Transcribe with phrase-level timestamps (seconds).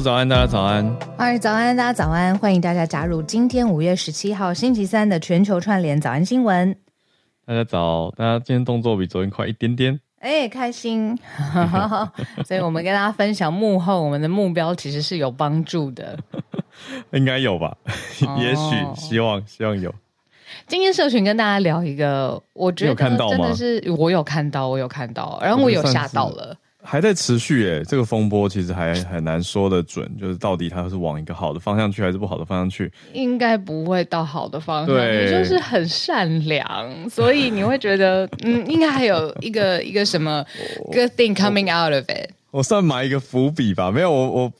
[0.00, 0.96] 早安，大家早安。
[1.16, 2.36] 嗨，早安，大家早安。
[2.38, 6.76] 欢迎大家加入今天五月十七号星期三的全球串联早安新闻。
[7.46, 9.98] 大家早，大家今天动作比昨天快一点点。
[10.18, 11.16] 哎，开心。
[12.44, 16.18] 所以我们跟大家分享幕后，我们的目标其实是有帮助的。
[17.12, 17.76] 应该有吧？
[18.38, 19.94] 也许，希望，希望有。
[20.66, 26.56] 今天社群跟大家聊一个，我觉得真的是我有看到，我有看到，然后我有吓到了。
[26.86, 32.92] 还在持续诶，这个风波其实还很难说得准，就是到底它是往一个好的方向去，还是不好的方向去？
[33.14, 34.94] 应该不会到好的方向。
[34.94, 40.44] 对，你就是很善良，所以你会觉得， 嗯，应该还有一个一个什么
[40.92, 42.30] good thing coming out of it。
[42.50, 44.52] 我，我算埋一个伏笔吧，没有我我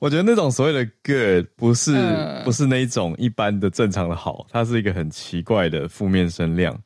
[0.00, 6.76] 我觉得那种所谓的 good 不是、嗯、不是那一种一般的正常的好，它是一个很奇怪的负面声量。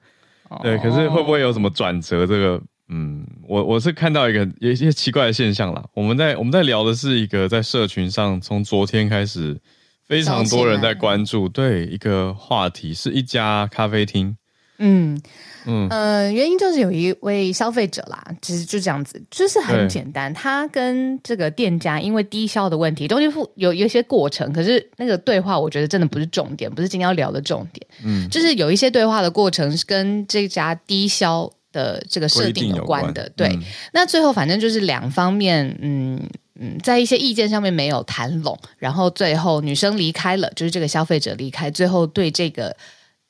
[0.62, 2.26] 对，可是会不会有什么转折？
[2.26, 2.60] 这个？
[2.94, 5.82] 嗯，我我是看到一个有一些奇怪的现象啦。
[5.94, 9.58] 我们在我们在聊的是一个在社群上从昨天开始
[10.06, 14.36] 非常多人在关注，对一个话题是一家咖啡厅。
[14.84, 15.18] 嗯
[15.64, 27.86] 嗯呃，原因就是有一位消费者啦，其实就这样子，就是很简单，他跟这个店家因为低消的问题，中间有有一些过程，可是那个对话我觉得真的不是重点，不是今天要聊的重点。
[28.04, 31.50] 嗯，就是有一些对话的过程是跟这家低消。
[31.72, 36.20] 的这个设定有关的，关对、嗯，那最后反正就是两方面，嗯
[36.60, 42.76] 嗯，在一些意见上面没有谈拢，然后最后女生离开了，就是这个消费者离开，最后对这个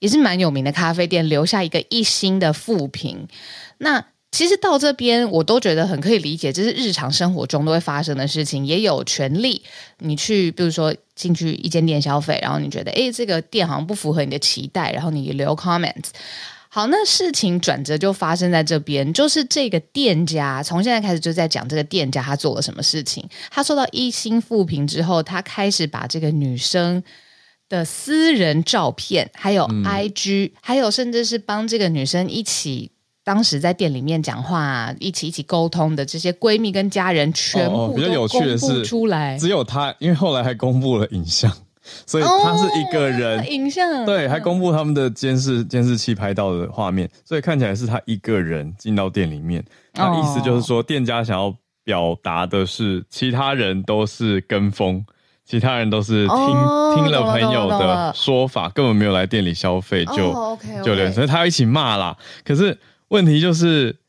[0.01, 3.27] 也是蛮有名的咖啡店留下一个一星的负评。
[3.79, 9.63] 那其实到这边我都觉得很可以理解，这是日常生活中都会发生的事情，也有权利
[9.99, 16.09] 你去，比如说进去一间店消费，然后你觉得哎，这个店好像不符合你的期待，然后你留 comments。
[16.75, 23.29] 好，那事情转折就发生在这边，就是这个店家从现在开始就在讲这个店家他做了什么事情。
[23.51, 27.03] 他受到一星负评之后，他开始把这个女生
[27.69, 32.91] 的私人照片，还有 IG，、嗯、还有甚至是帮这个女生一起
[33.23, 39.37] 当时在店里面讲话，一起一起沟通的这些闺蜜跟家人，全部都公布出来。
[39.37, 41.55] 只有他，因为后来还公布了影像。
[42.07, 49.65] 所以他是一个人，哦、影像对，还公布他们的监视监视器拍到的画面，所以看起来是他一个人进到店里面。
[49.95, 51.55] 那意思就是说，店家想要
[51.85, 55.05] 表达的是，其他人都是跟风，
[55.45, 62.17] 其他人都是听、哦、听了朋友的说法，根本没有来店里消费，就、哦、okay, okay 就连，所以他要一起骂啦。
[62.45, 62.79] 可是
[63.09, 64.02] 问题就是。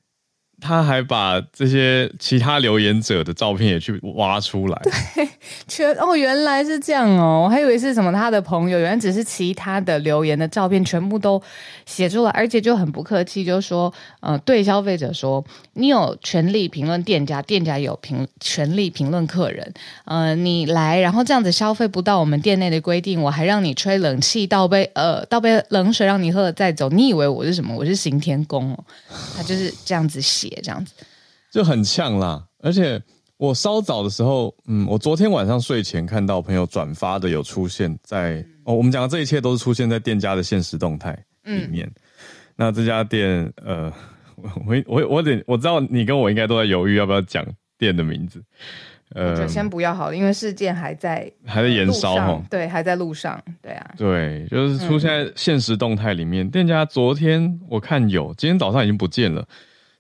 [0.66, 4.82] 他还把这些其他留言者的照片也去挖出来，
[5.14, 5.28] 对，
[5.68, 11.42] 全哦，原来是这样哦，我还以为是什么他的朋友，原来只是其他的留言的照片全部都
[11.86, 15.44] 写出来，而且就很不客气，就说，呃，对消费者说，
[15.74, 19.74] 你有权利评论店家，店家有评权利评论客人，
[20.06, 27.76] 呃，你来然后这样子消费不到我们店内的规定，我还让你吹冷气，倒杯呃倒杯冷水让你喝了再走，你以为我是什么？
[27.76, 28.84] 我是刑天宫哦，
[29.36, 30.53] 他就是这样子写。
[30.62, 30.94] 这样子。
[31.52, 33.00] 就很呛啦，而且
[33.38, 41.12] 我稍早的时候，嗯，我昨天晚上睡前看到朋友转发的，有出现在、嗯、哦，我们讲的这一切都是出现在店家的现实动态
[41.44, 42.02] 里面、嗯。
[42.56, 43.94] 那这家店，呃，
[44.66, 47.46] 我我我得我知道你跟我应该都在犹豫要不要讲
[47.78, 48.44] 店的名字，
[49.14, 56.50] 呃，就先不要好了，因为事件还在还在延烧哈，对，还在路上，对啊，对，就是出现在现实动态里面、嗯。
[56.50, 59.48] 店家昨天我看有，今天早上已经不见了。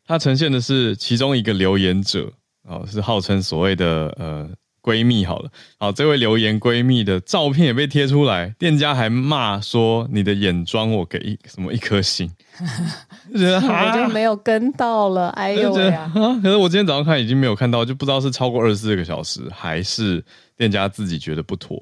[0.05, 2.31] 它呈现的是其中一个留言者，
[2.67, 4.49] 哦，是号称所谓的呃
[4.81, 5.49] 闺蜜好了，
[5.79, 12.29] 好，这位留言闺蜜的照片也被贴出来，店家还骂说你的眼妆我给一什么一颗星，
[13.31, 16.11] 就觉得我就没有跟到了，哎呦呀！
[16.43, 20.21] 可是我今天早上看已经没有看到，就不知道是超过二十四个小时，还是
[20.57, 21.81] 店家自己觉得不妥，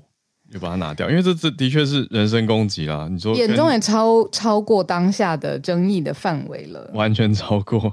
[0.54, 3.08] 就把它拿掉，因为这这的确是人身攻击啦。
[3.10, 7.92] 你说眼中也超超过当下的争议的范围了，完全超过。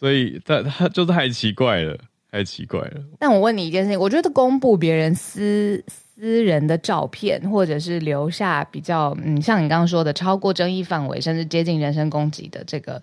[0.00, 1.94] 所以，他他就是太奇怪了，
[2.32, 3.02] 太奇怪了。
[3.18, 13.02] 但我问你一件事情，我觉得公布别人私私人的照片，或者是留下比较嗯，像你刚刚说的超过争议范围，甚至接近人身攻击的这个，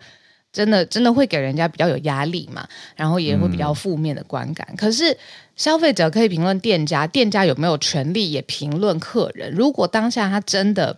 [0.51, 2.67] 真的真的会给人家比较有压力嘛？
[2.95, 4.67] 然后也会比较负面的观感。
[4.71, 5.15] 嗯、可是
[5.55, 9.53] 消费者可以评论店家，店家有没有权利也评论客人？
[9.53, 10.97] 如果当下他真的，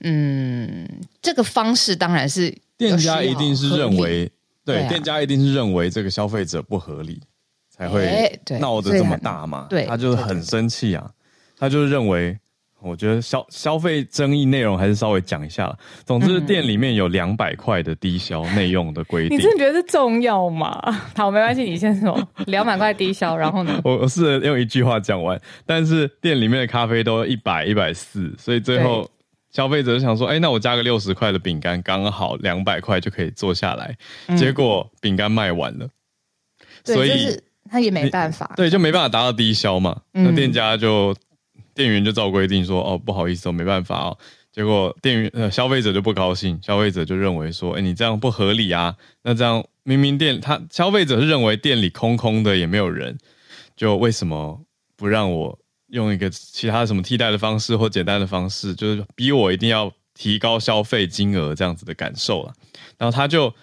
[0.00, 0.88] 嗯，
[1.20, 4.32] 这个方式当然是店家一定是认为。
[4.74, 7.20] 对，店家一定是认为这个消费者不合理，
[7.68, 9.66] 才会闹得这么大嘛。
[9.70, 11.10] 对，他就是很生气啊，
[11.58, 12.38] 他就是认为
[12.82, 15.78] 我觉得消消费争议内容还是稍微讲一下了。
[16.06, 19.36] 总之，店里面有两百块的低消内用的规定。
[19.36, 20.80] 你真的觉得是重要吗？
[21.14, 22.26] 好，没关系，你先说。
[22.46, 23.78] 两百块低消，然后呢？
[23.84, 29.06] 我我试着用一句话讲完，但是店里面的咖啡都一百一百四，所以最后
[29.52, 33.96] 消费者就想说：“哎、欸，那我加个六十块的饼干，刚好两百块就可以做下来。
[34.28, 35.88] 嗯”结果饼干卖完了，
[36.84, 40.02] 所以他也没办法，对，就没办法达到低消嘛。
[40.14, 41.14] 嗯、那店家就。
[41.72, 44.18] 店员就照规定说：“哦，不好意思，我没办法哦。”
[44.52, 48.94] 结果店员呃消费者就不高兴，消费者就认为说：“哎，你这样不合理啊！
[49.22, 53.16] 那这样明明店他消费者是认为店里空空的也没有人，
[53.76, 54.60] 就为什么
[54.96, 55.58] 不让我
[55.90, 62.52] 用一个其他什么替代的方式或简单的方式，就是逼我一定要提高消费金额这样子的感受了？”
[62.98, 63.54] 然后他就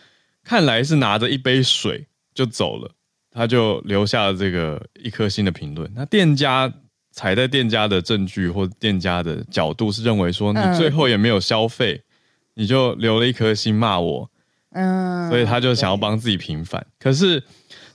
[0.43, 2.91] 看来是拿着一杯水就走了，
[3.31, 5.91] 他就留下了这个一颗星的评论。
[5.95, 6.71] 那店家。
[7.09, 12.05] 踩在店家的证据或店家的角度是认为说，你最后也没有消费，嗯、
[12.53, 14.29] 你就留了一颗心骂我，
[14.73, 16.85] 嗯，所以他就想要帮自己平反。
[16.99, 17.43] 可是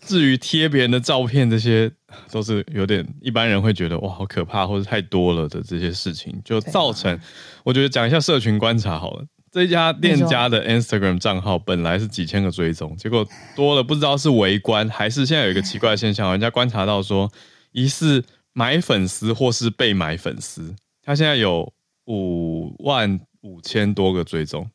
[0.01, 1.89] 至于贴别人的照片，这些
[2.31, 7.19] 都是有点一般人会觉得哇好可怕或者太多了的这些事情，就造成
[7.65, 9.25] 我觉得讲一下社群观察好了。
[9.51, 17.31] 这家店家的 Instagram 账号本来是几千个追踪，结果多了不知道是围观还是现在有一个奇怪的现象，人家观察到说
[17.73, 18.25] 疑似。
[18.55, 21.73] 买粉丝或是被买粉丝，他现在有
[22.05, 24.71] 五万五千多个追踪。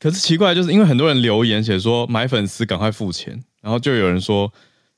[0.00, 4.52] 可是奇怪，就是因为很多人留言写说买粉丝赶快付钱，然后就有人说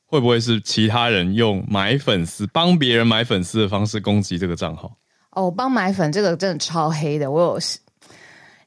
[0.07, 4.97] 会不会是其他人用买粉丝帮别人买粉丝的方式攻击这个账号？
[5.33, 7.31] 哦，帮买粉这个真的超黑的。
[7.31, 7.59] 我有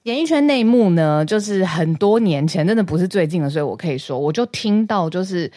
[0.04, 5.52] 演艺圈内幕呢，就是很多年前，真的不是最近的，所以我可以说，我就听到就是。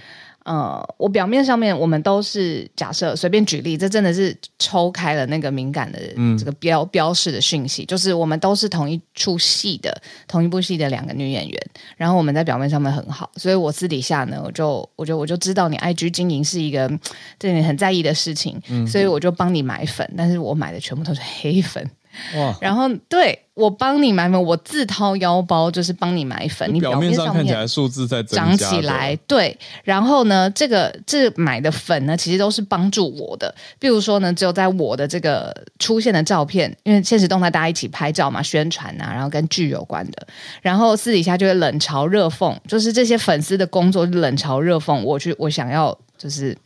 [0.44, 5.98] 呃，我表面上面我们都是假设随便举例，这真的是抽开了那个敏感的
[6.38, 9.96] 这个标、嗯、标示的讯息，就是我们都是同一出戏的
[10.26, 11.66] 同一部戏的两个女演员，
[11.96, 16.90] 然后我们在表面上面很好，所以我私底下呢，我就我就我就知道你 IG 经营是一个
[17.38, 21.88] 这你很在意的事情，嗯、所以我就帮你买粉，但是我买的全部都是黑粉。
[22.36, 22.56] 哇！
[22.60, 26.72] 然后对我帮你买粉，我自掏腰包就是帮你买粉。
[26.72, 29.56] 你表面上看起来数字在涨起来，对。
[29.84, 33.54] 然后呢，这个这个买的粉呢，其实都是帮助我的。
[33.78, 40.26] 比如说呢，只有在我的这个出现的照片，因为现实动态大家一起拍照嘛，宣传啊，然后跟剧有关的。
[40.62, 45.02] 然后私底下就会冷嘲热讽，就是这些粉丝的工作是冷嘲热讽。
[45.02, 46.56] 我去，我想要就是。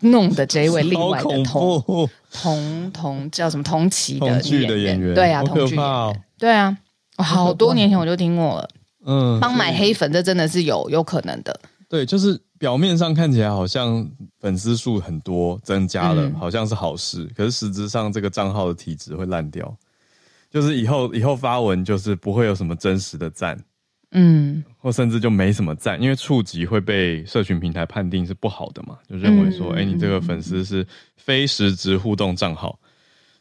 [0.00, 5.14] 弄的这一位另外的同 同同叫什么同期的女演员，演员。
[5.14, 6.76] 对啊，同剧演员，哦、对啊，
[7.18, 8.68] 好多年前我就听过了。
[9.04, 11.58] 嗯，帮买黑粉，这真的是有有可能的。
[11.88, 14.08] 对，就是表面上看起来好像
[14.38, 19.74] 粉丝数很多增加了，嗯、好像是好事，可是实质上这个账号的体质会烂掉，
[20.50, 23.58] 就是以后以后发文就是不会有什么真实的赞。
[24.12, 30.84] 嗯，或甚至就没什么赞，因为触及会被社群平台判定是不好的嘛，就认为说，哎、嗯欸，你这个粉丝是
[31.16, 32.76] 非实质互动账号，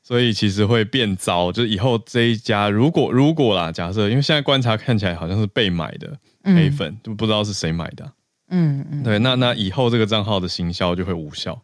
[0.03, 1.51] 所以其实会变糟。
[1.51, 8.11] 就是以后这一家，如果如果啦，假设，因为现在观察看起来好像是被买的黑粉，就、嗯、不知道是谁买的。
[8.49, 11.59] 嗯嗯，对，那那以后这个账号的行销就会无效，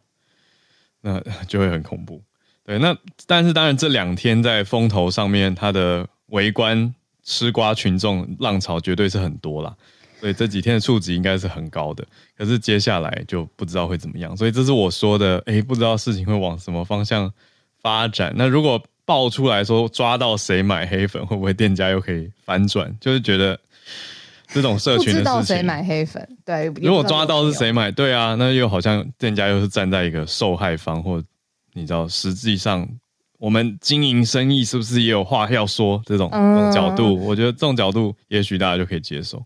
[1.01, 2.23] 那就会很恐怖。
[2.63, 2.97] 对，那
[3.27, 6.95] 但是当然这两天在风头上面，它的围观。
[7.25, 9.75] 吃瓜群众浪潮绝对是很多啦，
[10.19, 12.05] 所以这几天的数值应该是很高的。
[12.37, 17.29] 可是接下来就不知道会怎么样，所以这是我说的，哎，不知道事情会往什么方向
[17.81, 18.31] 发展。
[18.35, 22.95] 那如果爆出来说抓到谁买黑粉，会不会店家又可以反转？
[23.01, 23.59] 就是觉得
[24.49, 31.23] 这种社群的事情，不知道谁买黑粉，对，如果抓到是谁买，对啊，那又好像店家又是站在一个受害方，或
[31.73, 32.87] 你知道实际上。
[33.37, 36.01] 我们经营生意是不是也有话要说？
[36.05, 39.43] 这种这种角度，嗯、我觉得这种角度也许大家就可以接受。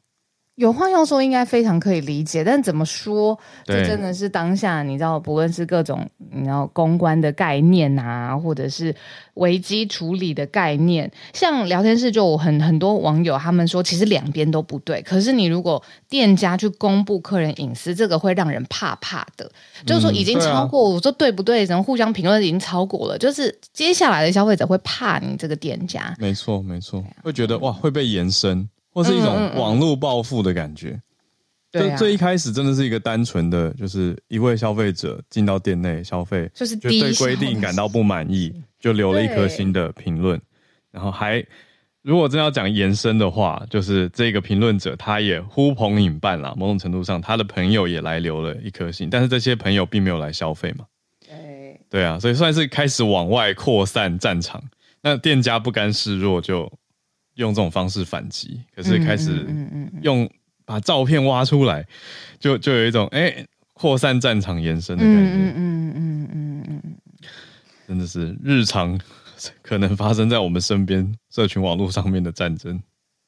[0.59, 3.39] 有话要说，应该非常可以理解，但怎么说？
[3.63, 8.93] 这真的是当下，你知道，不论是各种你知道公关的概念啊，或者是
[9.35, 15.01] 危机处理的概念，像聊天室就很很多网友他们说，其实两边都不对。
[15.03, 19.49] 可是你如果店家去公布客人隐私，这个会让人怕怕的。
[19.85, 21.63] 就是说已经超过，嗯啊、我说对不对？
[21.63, 26.13] 然后互相评论已经超过了，就是接下来的消费者会怕你这个店家。
[26.19, 28.67] 没错，没错，会觉得哇会被延伸。
[28.99, 30.91] 或是一种网络暴富的感觉，
[31.71, 40.39] 就、嗯嗯嗯、最一开始真的是一个单纯的，就是一位消费者进到店内消费，就是对规定感到不满意，就留了一颗心的评论，
[40.91, 41.41] 然后还
[42.01, 50.85] 如果真要讲延伸的话，就是这个评论者他也呼朋引伴啦，某种程度上他的朋友也来留了一颗心，但是这些朋友并没有来消费嘛。
[51.89, 54.61] 对啊，所以算是开始往外扩散战场。
[55.01, 56.71] 那店家不甘示弱，就
[57.39, 58.61] 用这种方式反击。
[58.75, 59.45] 可是开始
[60.01, 60.29] 用
[60.65, 61.87] 把照片挖出来，
[62.39, 65.19] 就就有一种哎扩散战场延伸的感觉。
[65.19, 66.95] 嗯嗯嗯嗯嗯，
[67.87, 68.99] 真的是日常
[69.61, 72.79] 可能发生在我们身边社群网络上面的战争。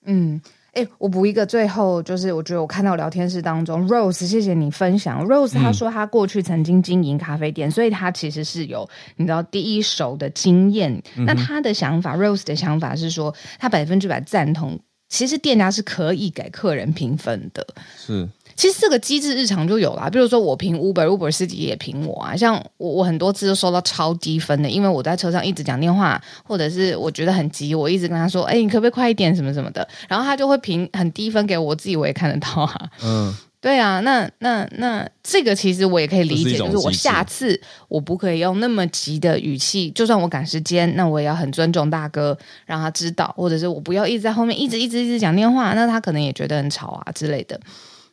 [0.05, 0.39] 嗯。
[0.73, 5.25] 哎，我补一个，最后就是我觉得我看到聊天室当中，Rose，谢谢你分享。
[5.27, 11.03] Rose 他说他过去曾经经营咖啡店，嗯、所以他其实是有你知道第一手的经验。
[11.17, 17.67] 嗯、那他的想法，Rose 的想法是说，他百分之百赞同，其实店家是可以给客人评分的。
[17.97, 18.29] 是。
[18.55, 22.35] 其实这个机制日常就有啦，比如说我评 Uber，Uber 司机也评我啊。
[22.35, 29.35] 像我，我很多次都收到超低分的，因为我在车上一直讲电话，或者是我觉得很急，我一直跟他说：“哎，你可不可以快一点？
[29.35, 32.89] 什么什么的。”然后他就会评很低分给我，我自己我也看得到啊。
[33.03, 47.59] 嗯， 对啊，那那那这个其实我也可以理解，是就是我下次我不可以用那么急的语气，就算我赶时间，那我也要很尊重大哥，让他知道，或者是我不要一直在后面一直一直一直讲电话，那他可能也觉得很吵啊之类的。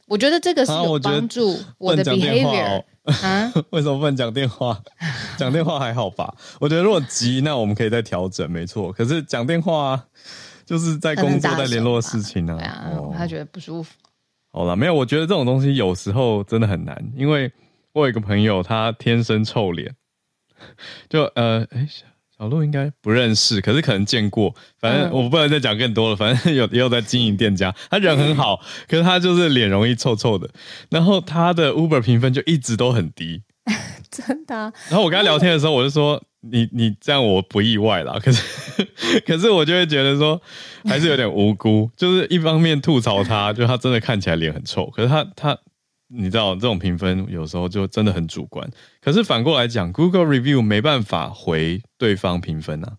[0.08, 2.82] 我觉得这个是有帮助 我的 behavior
[3.22, 3.52] 啊？
[3.70, 4.80] 为什么不能讲电话？
[5.38, 6.34] 讲电话还好吧？
[6.60, 8.92] 我觉得如果急，那我们可以再调整，没错。
[8.92, 10.02] 可是讲电话
[10.64, 12.56] 就是在工作、在联络事情啊。
[12.56, 13.94] 对啊，哦、他觉得不舒服。
[14.50, 14.94] 好了，没有。
[14.94, 17.52] 我觉得这种东西有时候真的很难，因为
[17.92, 19.94] 我有一个朋友，他天生臭脸，
[21.08, 21.88] 就呃，哎。
[22.38, 24.54] 小路应该不认识，可是可能见过。
[24.80, 26.14] 反正我不能再讲更多了。
[26.14, 30.48] 反正有也有在经营店家，他人很好，可是他就是脸容易臭臭的。
[30.88, 33.42] 然后他的 Uber 评分就一直都很低，
[34.08, 34.54] 真的。
[34.88, 38.40] 然后我跟他聊天的时候，我就说：“你你这样我不意外啦。”可是
[39.26, 40.40] 可是我就会觉得说，
[40.84, 41.90] 还是有点无辜。
[41.96, 45.58] 就是一方面吐槽他，就他真的看起来脸很臭，可是他他。
[46.08, 48.68] 你知道这种评分有时候就真的很主观，
[49.00, 52.96] 可是反过来讲，Google Review 没办法回对方评分啊，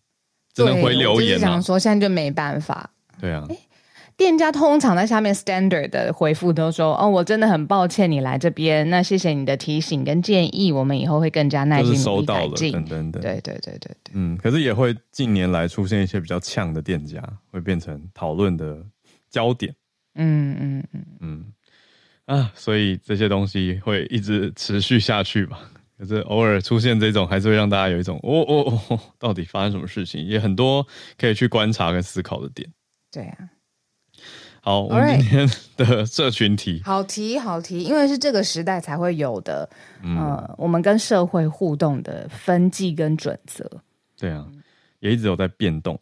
[0.54, 1.42] 只能回留言啊。
[1.42, 2.92] 想说现在就没办法。
[3.20, 3.48] 对啊，
[4.16, 13.22] 店家通常在下面 standard 的回复都说：“哦，我真的很抱歉你来这边，那谢谢你的提醒跟建议，我们以后会更加耐心努力改进。”等等等。
[13.22, 14.12] 对对对对对。
[14.14, 18.78] 嗯，可是也会近年来出现一些比较呛的店家，会变成讨论的
[19.30, 19.74] 焦点。
[20.16, 21.46] 嗯嗯嗯嗯。
[22.30, 25.60] 嗯啊，所以这些东西会一直持续下去吧？
[25.98, 30.24] 可是偶尔出现这种，还是会让大家有一种哦哦哦，到底发生什么事情？
[30.24, 30.86] 也很多
[31.18, 32.72] 可以去观察跟思考的点。
[33.12, 33.38] 对啊。
[34.62, 39.68] 好，我们今天的社群题，好题好题，因为是这个时代才会有的，
[40.04, 43.68] 嗯、呃，我们跟社会互动的分际跟准则。
[44.18, 44.46] 对啊，
[45.00, 46.00] 也一直有在变动。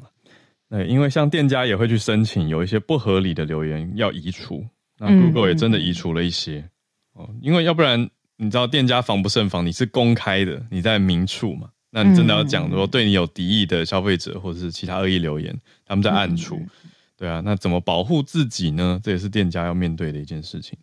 [0.70, 4.66] 对，因为像店家也会去申请，有一些不合理的留言要移除。
[5.00, 6.70] 那 Google 也真的移除了一些
[7.14, 16.70] 哦，嗯、因为要不然你知道店家防不胜防，你是公开的，你在明处嘛，那你真的要讲说对你有敌意的消费者或者是其他恶意留言，他们在暗处，嗯、
[17.16, 19.00] 对啊，那怎么保护自己呢？
[19.04, 20.78] 这也是店家要面对的一件事情。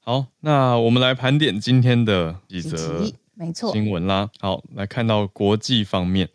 [0.00, 4.28] 好，那我们来盘点今天的几则没错新闻啦。
[4.38, 6.28] 好，来看到国际方面，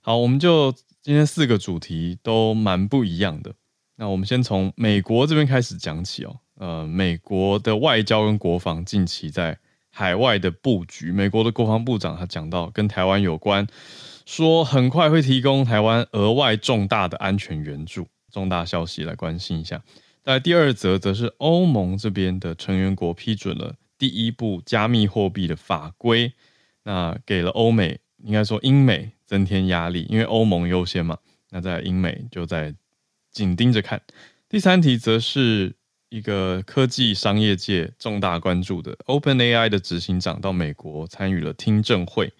[0.00, 3.54] 好，我们就今天四个主题都蛮不一样的。
[3.96, 6.36] 那我们先从美国这边开始讲起哦。
[6.62, 9.58] 呃，美国的外交跟国防近期在
[9.90, 13.66] 海外的布局，美国的国防部长他讲到跟台湾有关，
[14.24, 19.82] 说很快会提供台湾额外重大的安全援助，重大消息来关心一下。
[20.22, 26.32] 在第二则则是欧盟这边的成员国批准了第一部加密货币的法规，
[26.84, 31.18] 那给了欧美，应该说英美增添压力，因为欧盟优先嘛，
[31.50, 32.72] 那在英美就在
[33.32, 34.00] 紧盯着看。
[34.48, 35.74] 第三题则是。
[36.12, 42.30] 一个科技商业界重大关注的 OpenAI 的执行长到美国参与了听证会，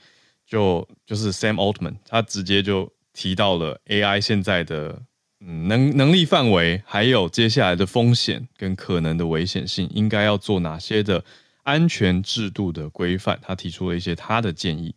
[0.47, 5.01] 就就是 Sam Altman，他直接就提到了 AI 现在的
[5.41, 11.25] 嗯能能力范围，还有接下来的风险跟可能的危险性，应该要做哪些的
[11.63, 14.95] 安全制度的规范，他提出了一些他的建议。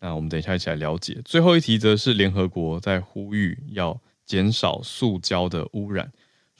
[0.00, 1.20] 那我们等一下一起来了解。
[1.24, 6.10] 最后一题则是联合国在呼吁要减少塑胶的污染。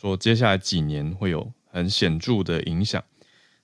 [0.00, 3.02] 说接下来几年会有很显著的影响，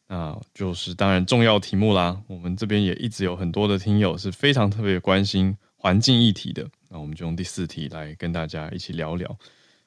[0.09, 2.21] 那就是当然重要题目啦。
[2.27, 9.35] 我们这边也一直有很多的听友是非常特别关心环境议题的，那我们就用第四题来跟大家一起聊聊。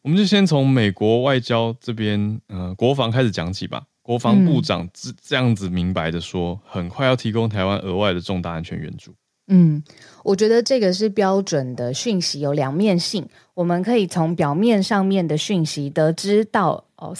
[0.01, 3.83] 我们就先从美国外交这边，呃，国防开始讲起吧。
[4.01, 9.13] 国防部长这这样子明白的说，很快要提供台湾额外的重大安全援助。
[9.51, 9.83] 嗯，
[10.23, 13.27] 我觉得这个是标准的讯息，有两面性。
[13.55, 17.17] 我们可以从表面上面的讯息得知到，哦，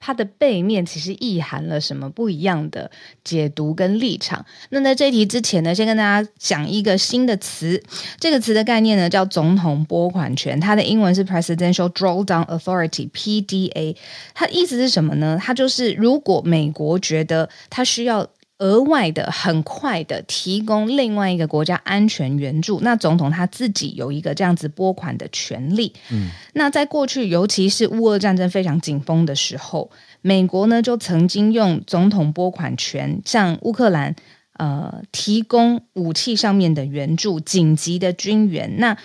[0.00, 2.90] 它的背面其实意含了什么不一样的
[3.22, 4.44] 解读跟立场。
[4.70, 7.80] 那在这题之前呢，先跟大家讲一个新的词，
[8.18, 13.96] 这个词的概念呢叫总统拨款权，它的英文是 Presidential Drawdown Authority（PDA）。
[14.34, 15.38] 它意思是什么呢？
[15.40, 18.28] 它就是如果美国觉得它需要。
[18.58, 25.92] 额外的、很快的提供另外一个国家安全援助，那总统他自己有一个这样子拨款的权利。
[26.10, 34.16] 嗯，那在过去，尤其是乌俄战争非常紧绷的时候，美国呢就曾经用总统拨款权向乌克兰
[34.54, 38.78] 呃提供武器上面的援助、紧急的军援。
[38.78, 38.96] 那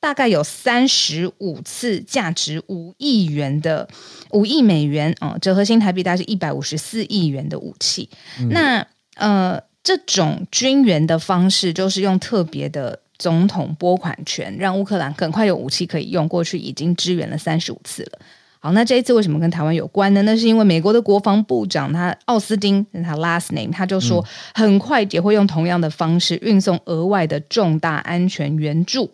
[0.00, 3.88] 大概有三十五次，价值五亿元的
[4.30, 8.08] 五亿美元哦，折合新台币大概是一百五十四亿元的武器。
[8.40, 8.86] 嗯、那
[9.16, 16.28] 呃，这种军援的方式就是用特别的总统拨款权，让乌克兰很快有武器可以用。
[16.28, 18.18] 过去已经支援了三十五次了。
[18.60, 20.22] 好，那这一次为什么跟台湾有关呢？
[20.22, 24.24] 那是因为美国的国防部长他奥斯汀，他 last name，他就说
[24.54, 29.10] 很快也会用同样的方式运送额外的重大安全援助。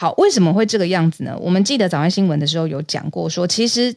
[0.00, 1.36] 好，为什么会这个样子呢？
[1.40, 3.96] 我们记得早安新闻的时候有讲过说，说其实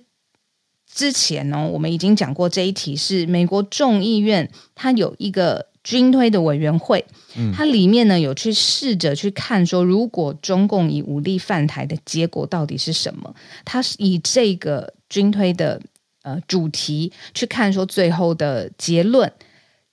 [0.91, 7.05] 之前呢，我们已经讲过这一题是美国众议院，它有一个军推的委员会，
[7.36, 13.36] 嗯，它里面呢有去试着去看说，如果中共以武力犯台的结果到底是什么？
[13.63, 15.79] 它是以这个军推的
[16.24, 19.31] 呃主题去看说最后的结论，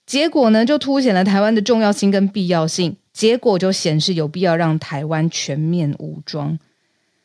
[0.07, 2.97] 结果呢就凸显了台湾的重要性跟必要性。
[3.19, 6.57] 结果就显示有必要让台湾全面武装，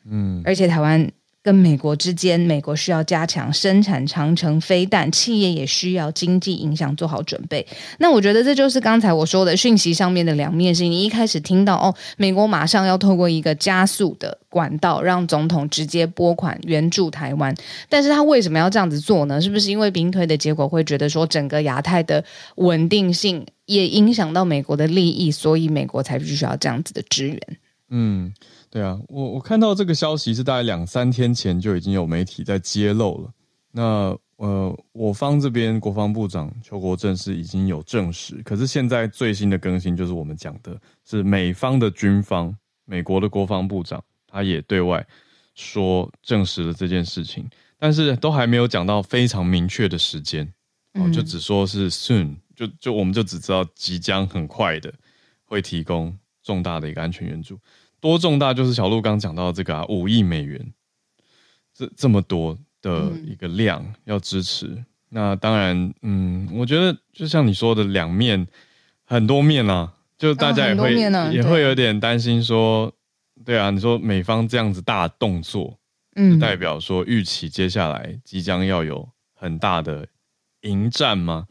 [0.03, 1.09] 嗯，而且台湾
[1.45, 7.63] 跟美国之间，美国需要加强生产长程飞弹，企业也需要经济影响做好准备。
[7.99, 10.91] 那我觉得这就是刚才我说的讯息上面的两面性。
[10.91, 17.53] 你一开始听到哦，美国马上要透过一个加速的管道，让总统直接拨款援助台湾，
[17.87, 19.39] 但是他为什么要这样子做呢？
[19.39, 22.25] 是不是因为兵推的结果会觉得说整个亚太的
[22.55, 23.45] 稳定性？
[23.67, 27.39] 也影响到美国的利益，所以美国才必须要这样子的支援。
[27.89, 28.31] 嗯，
[28.75, 33.31] 对啊，我我看到这个消息是大概两三天前就已经有媒体在揭露了。
[33.71, 45.07] 那呃，我方这边国防部长邱国正是已经有证实，可是现在最新的更新就是我们讲的是美方的军方，美国的国防部长他也对外
[45.53, 50.45] 说证实了这件事情，但是都还没有讲到非常明确的时间，
[50.95, 52.35] 哦，就只说是 soon。
[52.53, 54.93] 就就我们就只知道即将很快的
[55.45, 57.57] 会提供重大的一个安全援助，
[58.05, 60.73] 多重大就是小鹿刚讲到这个啊，五亿美元，
[61.73, 68.45] 这这么多的一个量要支持，嗯、那当然，嗯，我觉得就像你说的两面
[69.05, 72.93] 很多面啊，就大家也会、啊啊、也会有点担心说，
[73.43, 75.79] 对啊，你说美方这样子大动作，
[76.15, 80.07] 嗯，代表说预期接下来即将要有很大的
[80.61, 81.47] 迎战吗？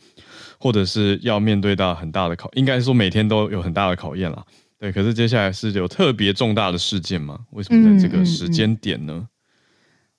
[0.60, 4.46] 或者是要面对到很大的考，应该说每天都有很大的考验啦。
[4.84, 7.40] 对，可是接下来是有特别重大的事件吗？
[7.52, 9.26] 为什么在这个时间点呢？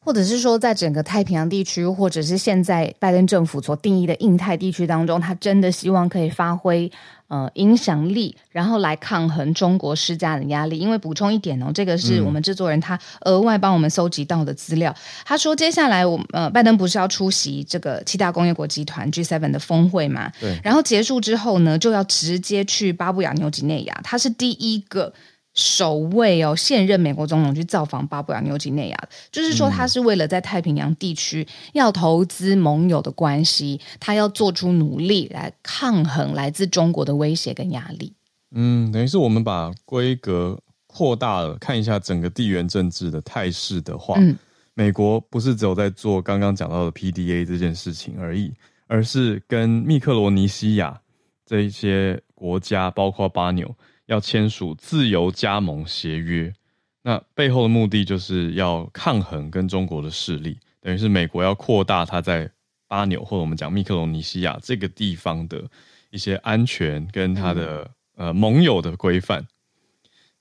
[0.06, 6.89] 或者是说，在整个太平洋地区，或者是现在拜登政府所定义的印太地区当中，他真的希望可以发挥
[7.28, 10.78] 呃影响力，然后来抗衡中国施加的压力。
[10.78, 14.91] 因为补充一点哦，这个是我们制作人他额外帮我们搜集到的资料。
[14.91, 20.32] 嗯、他说，接下来我呃拜登不是要出席这个七大工业国集团 G7 的峰会嘛？
[20.39, 20.56] 对。
[20.63, 25.12] 然后结束之后呢，就要直接去巴布亚纽几内亚，他是第一个。
[25.56, 38.13] 首位哦，现任美国总统去造访巴布亚纽几内亚，就是说他是为了在太平洋地区要投资盟友的关系，他要做出努力来抗衡来自中国的威胁跟压力。
[38.52, 44.38] 嗯，等于是我们把规格扩大了，看一下整个地缘政治的态势的话，嗯，
[44.74, 48.54] 美国不是只有在做刚刚讲到的 PDA 这件事情而已，
[48.88, 51.00] 而是跟密克罗尼西亚
[51.46, 53.74] 这一些国家，包括巴纽。
[54.06, 56.54] 要签署自由加盟协约，
[57.02, 62.50] 那背后的目的就是要抗衡跟中国的势力，等于是美国要扩大它在
[62.88, 65.63] 巴纽或者我们讲密克罗尼西亚这个地方的
[66.12, 67.82] 一些安全跟它的、
[68.15, 69.46] 嗯、呃盟友的规范，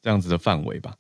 [0.03, 0.95] 这样子的范围吧。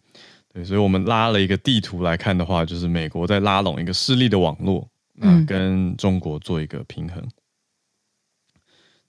[0.53, 7.29] 对，所以我们拉了一个地图来看的话，就是美国在拉拢一个势力的网络，那跟中国做一个平衡。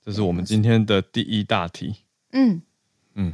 [0.04, 1.96] 这是我们今天的第一大题。
[2.32, 2.62] 嗯。
[3.16, 3.34] 嗯，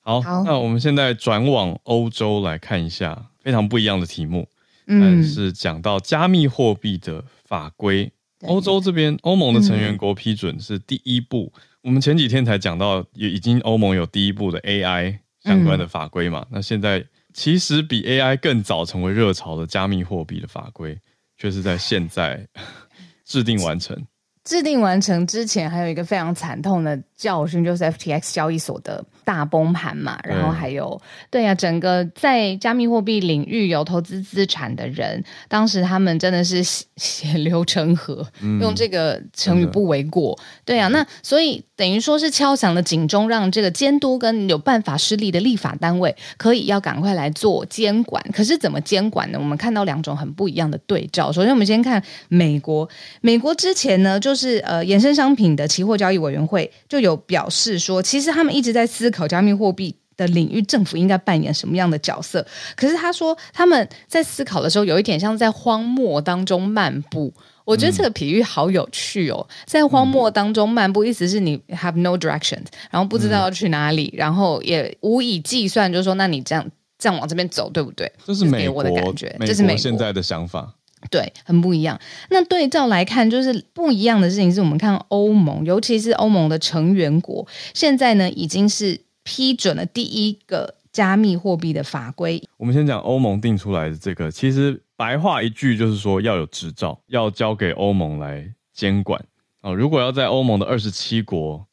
[0.00, 4.46] 好，好，那我们现在转往欧洲来看一下非常不一样的题目，
[4.86, 8.12] 嗯，是讲到加密货币的法规。
[8.42, 11.50] 欧洲这边，欧盟的成员国批准是第一步。
[11.56, 16.40] 嗯、我们前几天才讲到，也已经欧盟有第一步的 AI 相关的法规嘛。
[16.42, 20.98] 嗯、那现在其实比 AI 更早成为热潮的加密货币的法规，
[21.38, 22.46] 却是在现在
[23.24, 23.96] 制定完成。
[24.44, 30.18] 制定完成之前，还有一个非常惨痛的教训，就是 FTX 交易所的大崩盘嘛。
[30.24, 31.00] 然后还有，
[31.30, 36.62] 对呀、啊，整个在加密货币领域有投资资产的人，当时他们真的是
[36.96, 40.36] 血流成河，嗯、用这个成语不为过。
[40.64, 48.20] 对呀、啊，那所以等于说是敲响了警钟，让这个监督跟有办法施力的立法单位可以要赶快来做监管。
[48.32, 49.38] 可是怎么监管呢？
[49.38, 51.30] 我们看到两种很不一样的对照。
[51.30, 52.88] 首先，我们先看美国，
[53.20, 54.18] 美国之前呢。
[54.24, 62.44] 就是呃，衍生商品的期货交易委员会就有表示说，其实他们一直在思考加密货币的领域，政府应该扮演什么样的角色。
[62.76, 67.32] 可是他说他们在思考的时候，有一点像在荒漠当中漫步。
[67.64, 72.58] 我觉得这个比喻好有趣哦，在荒漠当中漫步，意思是你 have no direction，
[72.90, 76.62] 然后不知道要去哪里，然后也无以计算，就是说，那你这样
[76.98, 78.12] 这样往这边走，对不对？
[78.26, 80.74] 这是美国的感觉，这是美国现在的想法。
[81.10, 81.98] 对，很不一样。
[82.30, 92.42] 那对照来看，就是不一样的事情是我们看欧盟，尤其是欧盟的成员国，现在呢已经是批准了第一个加密货币的法规。
[92.56, 99.22] 我们先讲欧盟定出来的这个，其实白话一句就是说要有执照，要交给欧盟来监管
[99.60, 99.72] 啊。
[99.72, 101.66] 如果要在欧盟的二十七国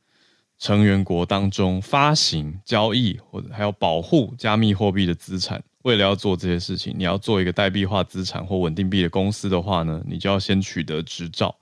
[0.60, 5.64] 成员国当中发行、交易或者还要保护加密货币的资产。
[5.84, 11.56] 为了要做这些事情，你要做一个代币化资产或稳定币的公司的话呢，你就要先取得执照，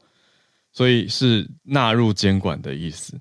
[0.74, 3.14] 所以是纳入监管的意思。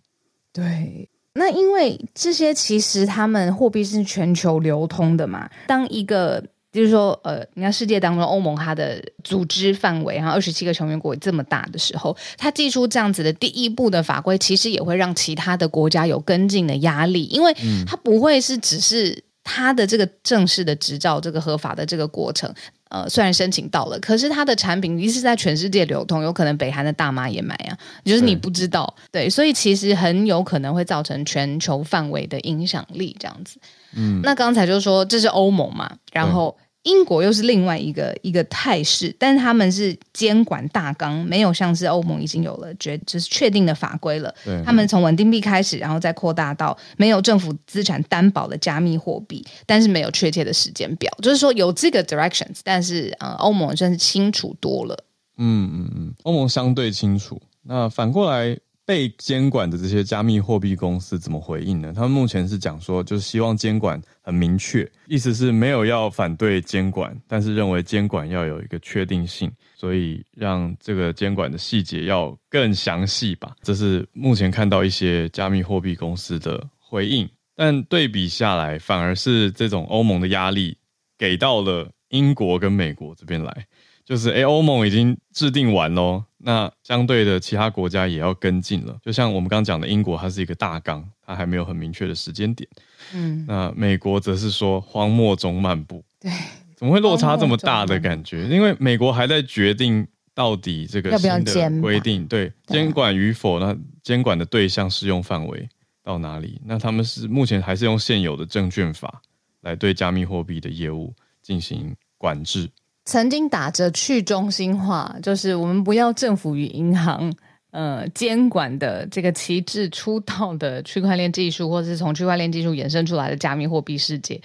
[0.53, 17.55] 对，那因为这些其实他们货币是全球流通的嘛，当一个就是说，呃，你看世界当中欧盟它的组织范围然后，二十七个成员国这么大的时候，它寄出这样子的第一步的法规，其实也会让其他的国家有跟进的压力，因为
[17.87, 19.28] 它不会是只是。
[19.49, 22.53] 他的这个正式的执照，这个合法的这个过程，
[22.91, 27.73] 呃，虽然申请到了，可是他的产品一直在全世界流通，有可能北韩的大妈也买啊，
[28.05, 33.59] 就是你不知道，对，对，所以其实很有可能会造成全球范围的影响力这样子。
[33.95, 36.55] 嗯，那刚才就说这是欧盟嘛，然后。
[36.85, 44.35] 英国又是另外一个一个态势，但是他们是监管大纲，没有像是欧盟已经有了决就是确定的法规了。
[44.45, 51.13] 对，他们从稳定币开始，然后再扩大到没有政府资产担保的加密货币，但是没有确切的时间表。
[51.21, 55.05] 就是说有这个 directions，但是呃，欧盟真是清楚多了。
[55.37, 57.43] 嗯嗯嗯，欧盟相对清楚。
[57.63, 58.59] 那反过来。
[58.89, 61.93] 被监管的这些加密货币公司怎么回应呢？
[61.95, 73.55] 他们目前是讲说，就是希望监管很明确，意思是没有要反对监管，但是认为监管要有一个确定性，所以让这个监管的细节要更详细吧。
[73.61, 80.75] 这是目前看到一些加密货币公司的回应，但对比下来，反而是这种欧盟的压力
[81.19, 83.67] 给到了英国跟美国这边来。
[84.07, 88.97] 就是诶，欧盟已经制定完喽，那相对的其他国家也要跟进了。
[89.03, 92.69] 就像我们刚刚讲的，英国它是一个大纲，它还没有很明确的时间点。
[93.13, 96.05] 嗯，那美国则是说荒漠中漫步。
[96.21, 96.31] 对，
[96.77, 98.47] 怎么会落差这么大的感觉？
[98.47, 105.69] 因为美国还在决定到底这个新的规定，对监管与否，那监管的对象适用范围
[106.05, 106.61] 到哪里？
[106.65, 109.21] 那他们是目前还是用现有的证券法
[109.63, 112.71] 来对加密货币的业务进行管制。
[113.09, 117.33] 曾经打着去中心化，就是我们不要政府与银行
[117.71, 124.39] 呃监管的这个旗帜出道的区块链技术，或者是从区块链技术衍生出来的加密货币世界，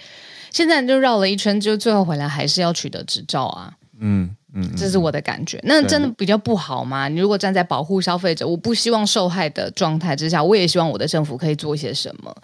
[0.50, 3.70] 现在就绕了一圈，就最后回来还是要取得执照啊。
[4.00, 5.60] 嗯嗯，这是我的感觉。
[5.62, 7.06] 那真的比较不好吗？
[7.06, 12.34] 你如果站在保护消费者，我不希望受害的状态之下，我也希望我的政府可以做一些什么。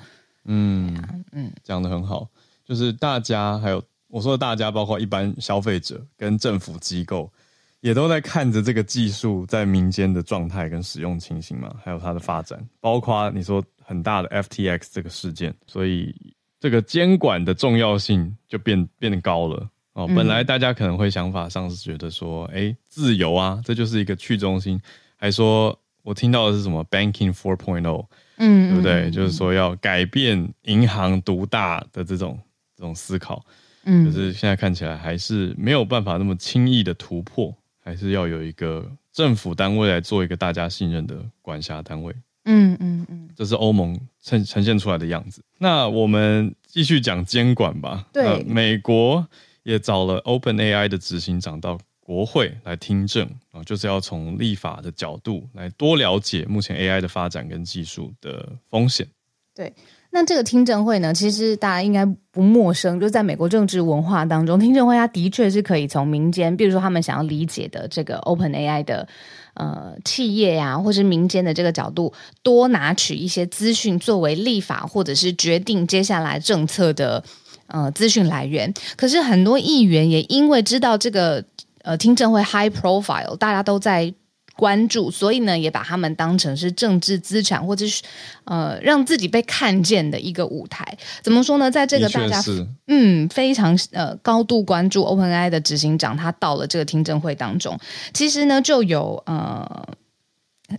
[0.44, 1.02] 嗯
[1.32, 2.28] 嗯，讲的很好，
[2.68, 3.82] 就是大家还有。
[4.10, 7.32] 我说的大家包括一般消费者跟政府机构，
[7.80, 16.14] 也都在看着这个技术在民间的状态跟使用情形嘛，还有它的发展，包括你说很大的 FTX 这个事件，所以
[16.58, 20.06] 这个监管的重要性就变变高了哦。
[20.08, 24.80] 本来大家可能会想法上是觉得说，哎、欸，自由啊，这就是一个去中心，
[25.16, 28.06] 还说我听到的是什么 Banking 4.0，
[28.38, 29.10] 嗯，对不对？
[29.10, 32.36] 就是说要改变银行独大的这种
[32.76, 33.44] 这种思考。
[33.84, 42.14] 嗯，可是现在看起来还是没有办法那么轻易的突破，还是要有一个政府单位来做一个大家信任的管辖单位。
[42.44, 45.42] 嗯嗯嗯，这是欧盟呈呈现出来的样子。
[45.58, 48.06] 那我们继续讲监管吧。
[48.12, 49.26] 对，美国
[49.62, 59.06] 也找了 OpenAI 的执行长到国会来听证啊，就是要从立法的角度来多了解目前 AI 的发展跟技术的风险。
[59.54, 59.72] 对。
[60.12, 69.06] 那这个听证会呢，其实大家应该不陌生，就在美国政治文化当中，听证会它的确是可以从民间，比如说他们想要理解的这个 Open AI 的
[69.54, 77.22] 呃企业呀、或是民间的这个角度，多拿取一些资讯作为立法或者是决定接下来政策的
[77.68, 78.74] 呃资讯来源。
[78.96, 81.44] 可是很多议员也因为知道这个
[81.82, 84.12] 呃听证会 high profile，大家都在。
[84.60, 88.02] 关注，所以呢，也把他们当成是政治资产，或者是
[88.44, 90.84] 呃，让自己被看见的一个舞台。
[91.22, 91.70] 怎么说呢？
[91.70, 92.42] 在这个大家
[92.86, 97.78] 嗯非常呃高度关注 OpenAI 的执行长，他到了这个听证会当中，
[98.12, 99.88] 其实呢，就有呃。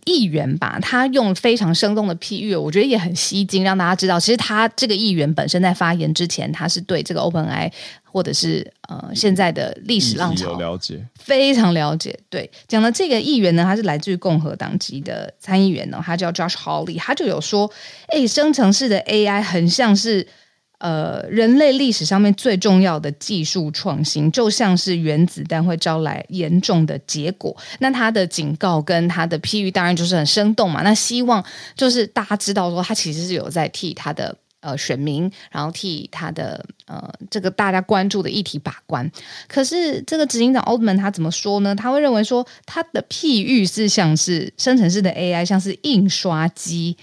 [0.06, 7.72] 议员吧，他用非常生动的譬喻，我觉得也很吸睛，让大家知道，其实他这个议员本身在发言之前，他是对这个 OpenAI
[8.04, 12.18] 或者是呃现在的历史浪潮有了解，非常了解。
[12.30, 17.72] 对，讲的这个议员呢，他是来自于共和党籍的参议员呢，他叫 Josh Hawley，他就有说，
[18.08, 20.28] 哎，生成式的 AI 很像是。
[20.82, 27.56] 呃，人类历史上面最重要的技术创新，就像是原子弹会招来严重的结果。
[27.78, 30.82] 那他的警告跟他的譬喻，当然就是很生动嘛。
[30.82, 39.08] 那希望就是大家知道说，他其实是有在替他的呃选民，然后替他的呃这个大家关注的议题把关。
[39.48, 41.76] 可是这个执行长 Altman 他怎么说呢？
[41.76, 46.98] 他会认为说，他的譬喻是像是生成式的 AI，像是印刷机。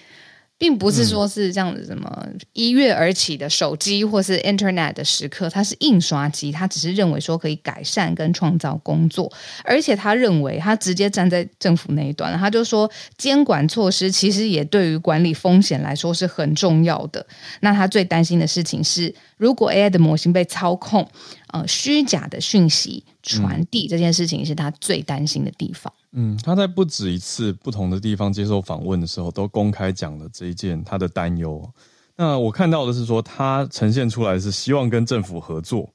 [0.59, 17.25] 并不是说是这样子，什么一跃而起的手机或是 Internet 的时刻，它是印刷机，他只是认为说可以改善跟创造工作，而且他认为他直接站在政府那一端，他就说监管措施其实也对于管理风险来说是很重要的。
[17.61, 21.09] 那他最担心的事情是，如果 AI 的模型被操控，
[21.53, 25.93] 呃，虚假的讯息传递这件事情是他最担心的地方。
[26.13, 31.69] 嗯，他在不止一次不同的地方接受访问的时候，都公开讲了这一件他的担忧。
[32.17, 35.89] 那我看到的是说，他呈现出来是希望跟政府合作，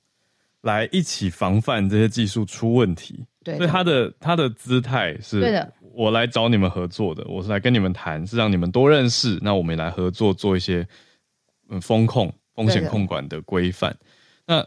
[0.62, 3.26] 来一起防范这些技术出问题。
[3.44, 10.88] 对，所以他的他的姿态是，对的，我来找你们合作的，我是来跟你们谈，是让你们多认识，那我们来合作做一些
[11.70, 13.94] 嗯风控、风险控管的规范。
[14.46, 14.66] 那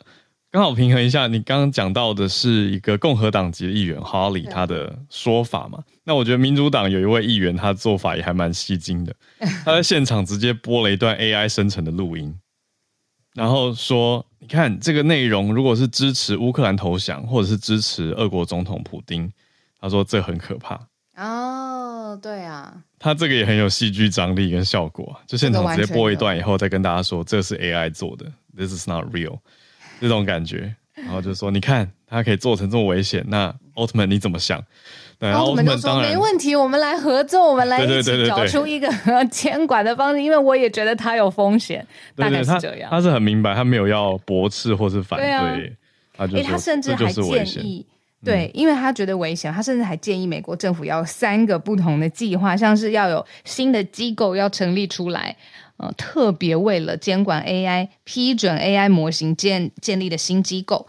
[0.56, 5.84] 刚好平衡一下，你刚刚讲到的是一个共和党籍的议员 Hawley 他的说法嘛？
[6.02, 9.14] 那我觉得民主党有一位议员，他的做法也还蛮吸睛的。
[9.66, 12.34] 他在现场直接播了一段 AI 生成的录音，
[13.34, 19.30] 然后说：“你看这个内容，如果是支持乌克兰投降，或者是支持俄国总统普丁，
[19.78, 20.80] 他说这很可怕。”
[21.22, 28.24] 哦，对啊，他这个也很有戏剧张力跟效果，就现场直接播一段以后，再跟大家说这是 AI 做的
[28.56, 29.40] ，This is not real。
[30.00, 34.62] 这种感觉，然后就说：“你看，他可以做成这么危险，那奥特曼你怎么想？”
[35.18, 38.86] 对，奥特曼当然没问题，我们来合作，我们来一起找出一个
[39.30, 41.86] 监管的方式，因为我也觉得他有风险。
[42.14, 45.56] 大概是这样，他是很明白，他没有要驳斥或是反对，啊、
[46.18, 47.86] 他就说他甚至还建议，
[48.22, 55.34] 对，因为他觉得危险，他甚至还建议美国政府要三个不同的计划，像是要有新的机构要成立出来。
[55.78, 60.86] 呃，特别为了监管 AI、批准 AI 模型建建立的新机构，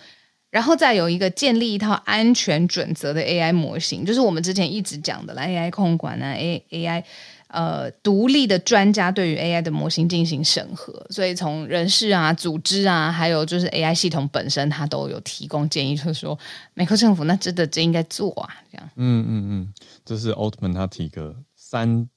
[0.49, 7.03] 然后再有一个建立一套安全准则的 AI 模型，就是我们之前一直讲的啦，AI 控管啊，A AI
[7.49, 16.39] 呃独立的专家对于 AI 的模型进行审核，所以从人事啊、组织啊，还有就是 AI 系统本身，它都有提供建议，就是说
[16.73, 18.89] 美国政府那真的真应该做啊，这样。
[18.95, 19.73] 嗯嗯嗯，
[20.05, 22.07] 这是奥特曼他提个三。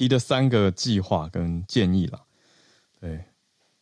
[0.00, 2.18] 提的三个计划跟建议啦，
[2.98, 3.22] 对，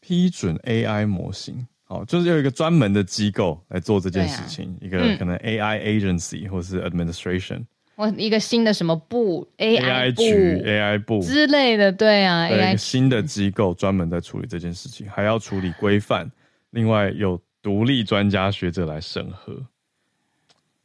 [0.01, 11.23] 批准 AI 模型，好，就是有一个专门的机构来做这件事情，啊、一个可能 AI agency、嗯、或是 administration，或一个新的什么部 AI 部 AI 局 AI 部。
[11.23, 16.29] 之类的，对啊，对 AI 一个新的机构专门在处理这件事情，还要处理规范，
[16.71, 19.65] 另外有独立专家学者来审核，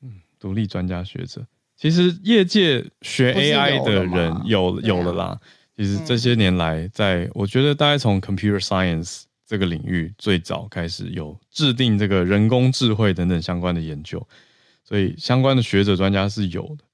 [0.02, 1.44] 嗯，独立专家学者。
[1.84, 5.38] 其实业界学 AI 的人有有了啦。
[5.76, 14.26] 其实这些年来，在我觉得大概从 computer science 这个领域最早开始有制定这个人工智慧等等相关的研究，
[14.86, 16.86] 所以相关的学者专家是有的。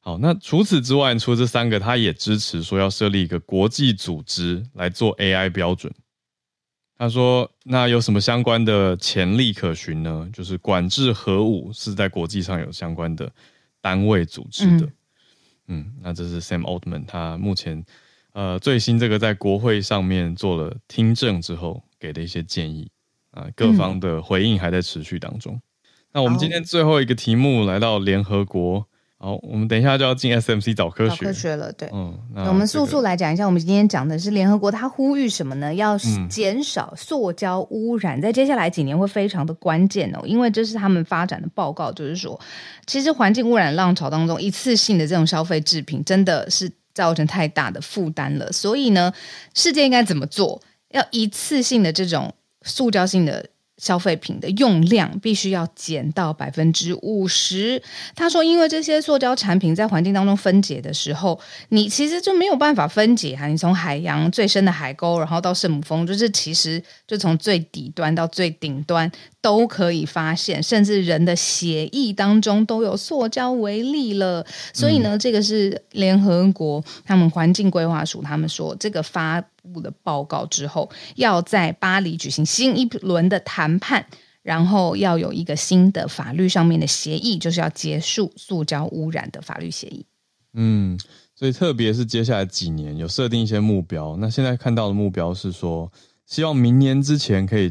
[0.00, 5.92] 好，那除此之外，除了这三个，他也支持说要设立一个国际组织来做 AI 标准。
[6.96, 10.26] 他说，那有什么相关的潜力可循呢？
[10.32, 13.30] 就是管制核武是在国际上有相关的。
[13.80, 14.92] 单位组织的，嗯，
[15.68, 17.84] 嗯，那这是 Sam Altman，他目前
[18.32, 22.90] 呃最新这个在国会上面做了听证之后给的一些建议
[23.30, 25.54] 啊，各方的回应还在持续当中。
[25.54, 25.62] 嗯、
[26.12, 28.86] 那我们今天最后一个题目来到联合国
[29.22, 31.70] 好，我们等一下就要进 SMC 早科学，早科学了。
[31.74, 35.74] 对，嗯，那我们速速来讲一下，我们今天讲的是联合国，它呼吁什么呢？
[35.74, 35.94] 要
[36.30, 42.40] 减少塑胶污染，嗯、在接下来几年会非常的关键哦，因为这是他们发展的报告，就是说，
[42.86, 48.50] 其实环境污染浪潮当中，一次性的这种消费制品真的是造成太大的负担了。
[48.50, 49.12] 所以呢，
[49.54, 50.62] 世界应该怎么做？
[50.92, 53.50] 要一次性的这种塑胶性的。
[53.80, 57.82] 消费品的用量必须要减到百分之五十。
[58.14, 61.40] 他说，因为这些塑胶产品在环境当中分解的时候，
[61.70, 63.46] 你其实就没有办法分解哈。
[63.46, 69.10] 你从海洋最深的海沟，然后到圣母峰，就是其实就从最底端到最顶端
[69.42, 74.46] 都可以发现，甚至人的血液当中都有塑胶微粒了。
[74.72, 79.44] 所以呢，这个是联合国他们环境规划署他们说这个发。
[79.74, 84.06] 布的报告之后，要在巴黎举行新一轮的谈判，
[84.42, 90.06] 然后要有一个新的法律上面的协议，就是要结束塑胶污染的法律协议。
[90.54, 90.98] 嗯，
[91.34, 95.92] 所以特别是接下来几年有设定一些目标，那现在看到的目标是说，
[96.24, 97.70] 希望明年之前可以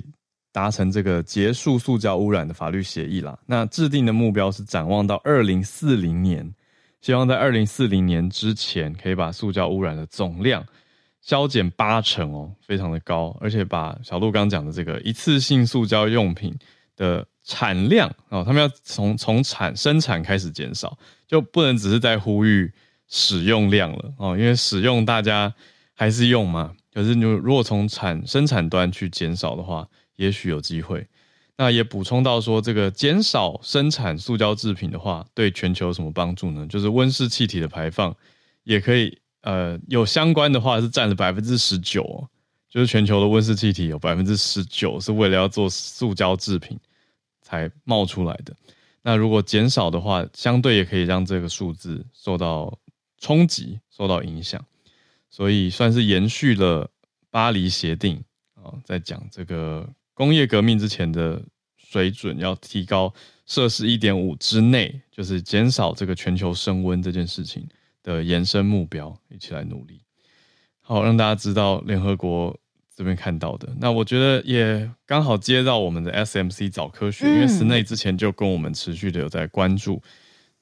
[0.52, 3.38] 达成这个结束塑胶污染的法律协议啦。
[3.46, 6.54] 那制定的目标是展望到二零四零年，
[7.02, 10.66] 希望在二零四零年之前可以把塑胶污染的总量。
[11.22, 16.58] 削减八成哦，非常的高，而且把小鹿刚讲的这个一次性塑胶用品
[16.96, 22.72] 的产量哦，他们要从从产生产开始减少，就不能只是在呼吁
[23.10, 25.54] 使用量了哦，因为使用大家
[25.94, 29.86] 还是用嘛，可是你如果从产生产端去减少的话，
[30.20, 31.08] 也许有机会。
[31.58, 36.66] 那也补充到说，这个减少生产塑胶制品的话，对全球有什么帮助呢？
[36.68, 38.16] 就是温室气体的排放
[38.64, 39.18] 也可以。
[39.42, 42.28] 呃，有相关的话是占了百分之十九，
[42.70, 46.78] 就是全球的温室气体有百分之十九是为了要做塑胶制品
[47.42, 48.54] 才冒出来的。
[49.02, 52.78] 那如果减少的话，相对也可以让这个数字受到
[53.18, 54.62] 冲击、受到影响，
[55.30, 56.92] 所以算是延续了
[57.32, 58.22] 巴黎协定
[58.56, 59.88] 啊，在讲这个
[60.20, 61.42] 工业革命之前的
[61.78, 63.14] 水准要提高
[63.46, 67.66] 摄氏一点五之内，就是减少这个全球升温这件事情。
[68.02, 70.02] 的延伸目标，一起来努力，
[70.82, 72.58] 好让大家知道联合国
[72.96, 73.68] 这边看到的。
[73.78, 80.02] 那我觉得也刚好接到我们的 SMC 早科学，因为 sna 之前就跟我们持续的有在关注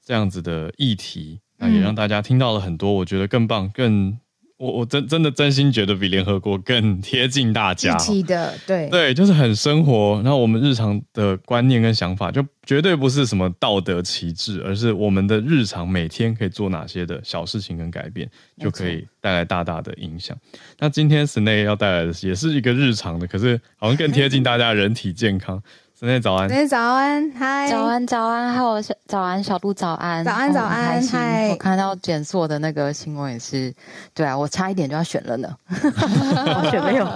[0.04, 4.20] 这样子的议题，那也让大家听到了很多，我觉得更棒、更。
[4.58, 10.20] 我我真真的真心觉得比联合国更 贴近大家，一起的，对对，就是很生活。
[10.24, 18.28] 然后我们日常的观念跟想法，就绝对不是什么道德旗帜，而是我们的日常每天可以做哪些的小事情跟改变，
[18.60, 20.36] 就可以带来大大的影响。
[20.80, 25.62] 那今天 Snae 要带来的也是一个日常的，可是好像更贴近大家的人体健康。
[26.00, 33.74] Snae 早安，早安，嗨，早安，早安，还有小早安，小鹿早安，早安，早安，嗨，我看到简硕的那个新闻也是，
[34.14, 35.50] 对啊，我差一点就要选了呢，
[36.70, 37.08] 选没有？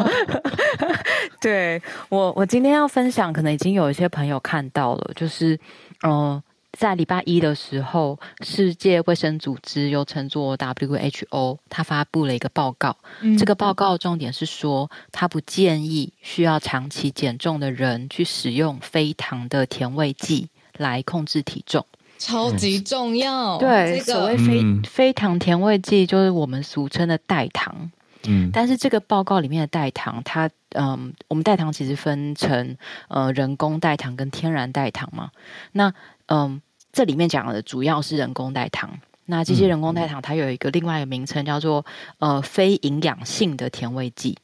[1.40, 5.54] 对我，我今天要分享，可能已经有一些朋友看到了，就是，
[6.02, 6.44] 嗯、呃。
[6.78, 12.96] 在礼拜一的时候，世界卫生组织又称作 WHO，它发布了一个报告。
[13.20, 21.86] 嗯、这个报告重点是说，它不建议需要长期减重的人去使用非糖的甜味剂来控制体重。
[22.18, 23.58] 超级重要。
[23.58, 27.92] 对，这个、所谓非、嗯、非糖甜味剂就是我们俗称的代糖。
[28.28, 35.32] 嗯，但是这个报告里面的代糖，它嗯，我们代糖其实分成呃人工代糖跟天然代糖嘛。
[35.72, 35.92] 那
[36.32, 36.62] 嗯，
[36.94, 38.90] 这里面讲的主要是人工代糖。
[39.26, 41.86] 那这些人工代糖，它有一个另外一个名称叫做
[42.20, 44.38] 呃非营养性的甜味剂，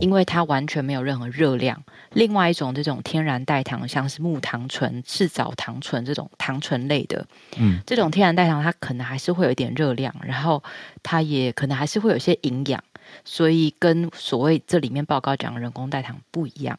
[0.00, 1.82] 因为它完全没有任何热量。
[2.12, 7.26] 另外一种这种天然代糖，像是木糖醇、赤藻糖醇这种糖醇类的，
[7.56, 10.62] 嗯，这种天然代糖它可能还是会有一点热量，然后
[11.02, 12.82] 它也可能还是会有一些营养，
[13.24, 16.78] 所以跟所谓这里面报告讲的人工代糖不一样。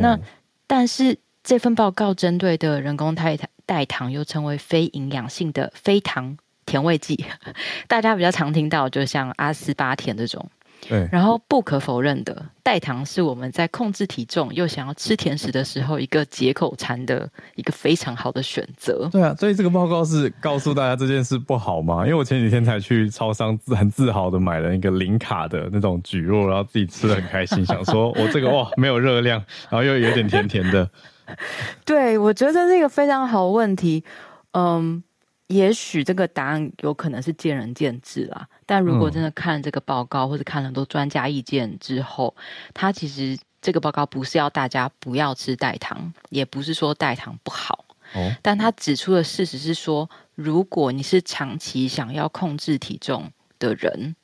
[0.00, 0.18] 那
[0.66, 1.18] 但是。
[1.44, 7.24] 这份报告针对的人工代糖，代糖又称为非营养性的非糖甜味剂，
[7.88, 10.48] 大家比较常听到，就像阿斯巴甜这种。
[10.88, 11.08] 对。
[11.12, 19.08] 然后不可否认的，代糖是我们在控制体重又想要吃甜食的时候一个解口馋的一个非常好的选择。
[19.12, 22.02] 对啊，所以这个报告是告诉大家这件事不好吗？
[22.06, 30.88] 因为我前几天才去超商很自豪的买了一个零卡的那种蒟蒻，然后自己吃的很开心，想说我这个哇没有热量，然后又有点甜甜的。
[31.84, 34.04] 对，我觉得这是一个非常好的问题。
[34.52, 35.02] 嗯，
[35.46, 38.46] 也许这个答案有可能是见仁见智啦。
[38.66, 42.34] 但如果真的看这个报告，或者看很多专家意见之后，
[42.72, 54.16] 他其实这个报告不是要大家不要吃代糖，也不是说代糖不好，哦，但他指出的事实是说，如果你是长期想要控制体重的人，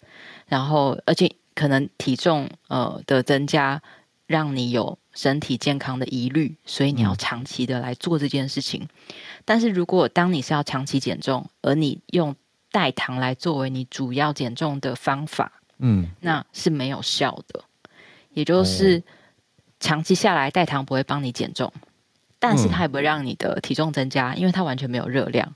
[0.47, 3.81] 然后而且可能体重呃的增加
[4.29, 8.83] 让你有身体健康的疑虑，所以你要长期的来做这件事情。
[8.83, 9.15] 嗯、
[9.47, 12.37] 但是如果当你是要长期减重，而你用
[12.71, 17.65] 代糖来作为你主要减重的方法，嗯，那是没有效的。
[18.35, 19.03] 也就是
[19.81, 21.73] 长期下来，代糖不会帮你减重，
[22.39, 25.51] 但是它也不会让你的体重增加，因为它完全没有热量。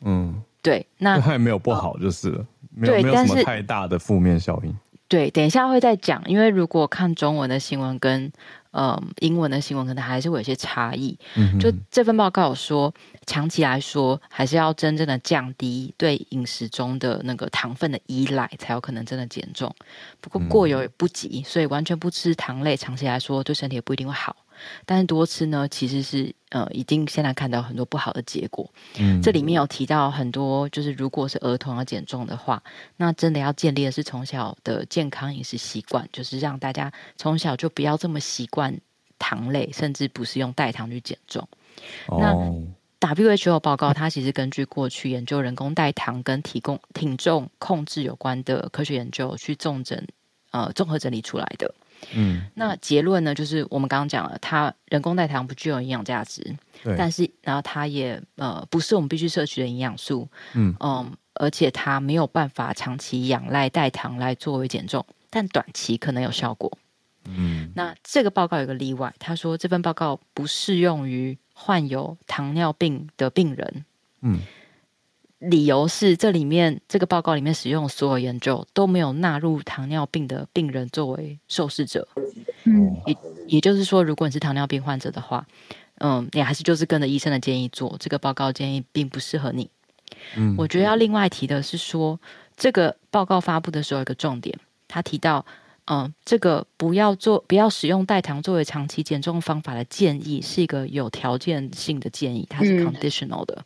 [0.00, 4.74] 嗯，对，那 它也没有不好，就是了，没有没有什么太大的负面效应。
[5.08, 8.32] 对，等一下会再讲，因为如果看中文的新闻跟。
[8.74, 11.16] 呃，英文的新闻可能还是会有些差异。
[11.36, 12.92] 嗯、就这份报告说，
[13.24, 19.72] 长期来说，还是要真正的降低对饮食中的那个糖分的依赖，才有可能真的减重。
[20.20, 24.34] 不过过犹也不及，嗯、所以完全不吃糖类，长期来说对身体也不一定会好。
[24.86, 28.70] 但是多吃呢，其实是呃，已经现在看到很多不好的结果。
[28.98, 32.62] 嗯，这里面有提到很多，就是如果是儿童要减重的话，
[32.96, 38.78] 那真的要建立的是从小的健康饮食习惯，就是让大家从小就不要这么习惯
[39.18, 41.46] 糖类，甚至不是用代糖去减重。
[42.06, 50.06] 哦、那 WHO 报告，它其实根据过去研究人工代糖跟提供体重控制有关的科学研究去重整
[50.52, 51.74] 呃综合整理出来的。
[52.14, 53.34] 嗯，那结论呢？
[53.34, 56.42] 就是我们刚刚讲了，它人工代糖不具有营养价值，
[56.82, 66.70] 对但是然后它也呃不是我们必须摄取的营养素，嗯嗯，而且它没有办法长期仰赖代糖来作为减重，但短期可能有效果。
[67.26, 73.84] 嗯，那这个报告有个例外，他说这份报告不适用于患有糖尿病的病人。
[74.20, 74.40] 嗯。
[75.48, 82.06] 理由是，这里面这个报告里面使用所有研究都没有纳入糖尿病的病人作为受试者。
[82.64, 83.16] 嗯，也
[83.46, 85.46] 也就是说，如果你是糖尿病患者的话，
[85.98, 87.96] 嗯，你还是就是跟着医生的建议做。
[87.98, 89.70] 这个报告建议并不适合你。
[90.36, 92.18] 嗯，我觉得要另外提的是说，
[92.56, 95.44] 这个报告发布的时候有一个重点，他提到。
[95.86, 103.54] 嗯，这个不要做，不要使用代糖作为长期减重方法的建议，是一个有条件性的建议，它是 conditional 的。
[103.58, 103.64] 嗯，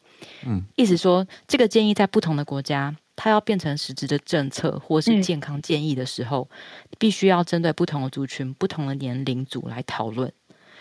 [0.76, 6.56] 意思说，这个建议在不同的国家，它要变成实质的政策或是健康建议的时候，嗯、
[6.98, 10.32] 必须要针对不同的族群、不同的年龄组来讨论。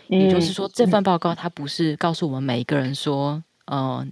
[0.09, 4.07] 嗯、也就是说，这份报告它不是告诉我们每一个人说，嗯、呃，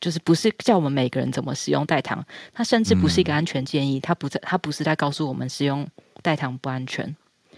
[0.00, 5.88] 就是不是叫我们每个人怎么使用代糖，它甚至不是一个安全建议，它不在，它不是在告诉我们使用。
[6.22, 7.04] 代糖不安全，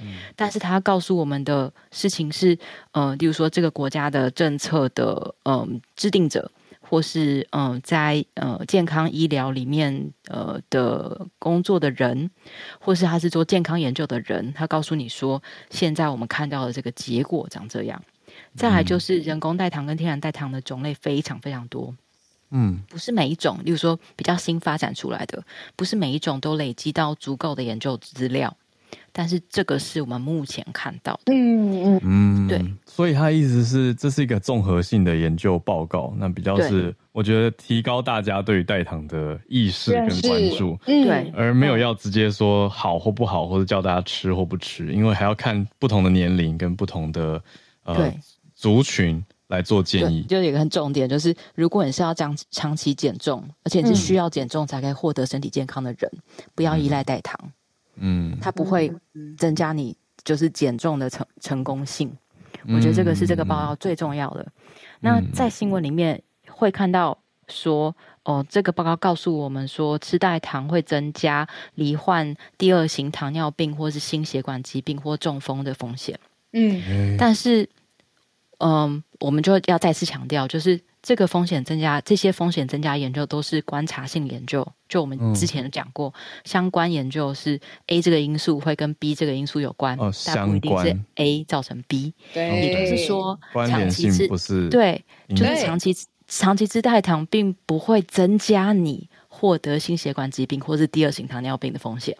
[0.01, 2.59] 嗯，但是他告诉我们的事情是，
[2.91, 6.51] 呃，例如说这个国家的政策的，嗯、呃，制定者，
[6.89, 12.31] 或是，嗯、呃，在呃健康医疗里面，呃的工作的人，
[12.79, 18.03] 或是他是做健康研究的人，他告诉你说，现在我们看到的这个结果长这样。
[18.55, 21.95] 再来就是人工代糖跟天然代糖的种类非常非常多，
[22.51, 25.43] 嗯，不是每一种，例如说比较新发展出来的，
[25.75, 28.57] 不是每一种都累积到足够的研究资料。
[29.13, 32.49] 但是这个是我们目前看到的，嗯嗯。
[32.49, 47.43] 对，所以他意思是这是一个综合性的研究报告，那比较是我觉得提高大家对于代糖的意识跟关注，对，而没有要直接说好或不好，或者叫大家吃或不吃，因为还要看不同的年龄跟不同的
[47.85, 48.13] 呃
[48.55, 50.23] 族群来做建议。
[50.23, 57.37] 就有一个很重点，就是如果你是要长长期减重，而且你是需要减重才可以获得身体健康的人，嗯、不要依赖代糖。
[57.43, 57.53] 嗯，
[58.41, 58.93] 它不会
[59.37, 62.11] 增加你就是减重的成成功性，
[62.69, 64.43] 我觉得这个是这个报告最重要的。
[64.43, 64.53] 嗯、
[65.01, 67.17] 那在新闻里面会看到
[67.49, 67.95] 说，
[68.25, 76.19] 哦，这个报告告诉我们说，吃代糖会增加罹患第二型糖尿病或是心血管疾病或中风的风险。
[76.53, 77.69] 嗯，但是，
[78.59, 80.81] 嗯，我们就要再次强调，就是。
[81.07, 84.67] 这个风险增加，这些风险增加研究都是观察性研究。
[84.89, 92.13] 就我们之前讲过，嗯、相关研究是 A 这个因素会跟 B 这个因素有关，哦、但不一定是 A 造成 B。
[92.35, 93.39] 对，也就是说，
[93.69, 95.95] 长期吃不是对，就是长期
[96.27, 102.17] 长期吃代糖，并不会增加你获得心血管疾病或是第二型糖尿病的风险。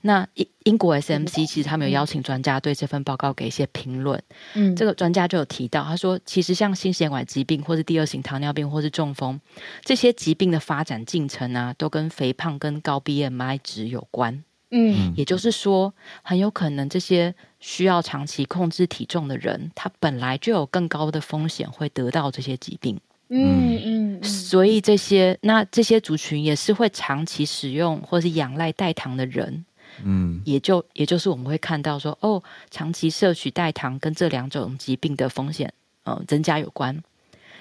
[0.00, 4.22] 那英英国 SMC 其实他们有邀请专家对这份报告给一些评论。
[4.54, 9.40] 嗯，这个专家就有提到，他说，其实像心血管疾病，或是第二型糖尿病，或是中风
[9.82, 14.44] 这些疾病的发展进程啊，都跟肥胖跟高 BMI 值有关。
[14.70, 23.00] 嗯，也就是说，很有可能这些需要长期控制体重的人，他本来就有更高的风险会得到这些疾病。
[23.30, 29.64] 嗯嗯，所以这些那这些族群也是会长期使用或是仰赖代糖的人。
[30.04, 35.72] 嗯，也就也就是我们会看到说，哦，长期摄取代糖跟这两种疾病的风险，
[36.04, 37.02] 呃，增加有关。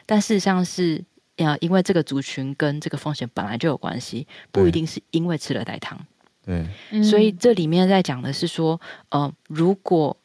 [0.06, 1.04] 但事实上是，
[1.38, 6.00] 呃，因为这个族群跟这个风险本来就有关系，不一定是因为吃了代糖。
[6.46, 6.66] 对，
[7.04, 8.80] 所以这里面在讲的是说，
[9.10, 10.16] 呃，如果，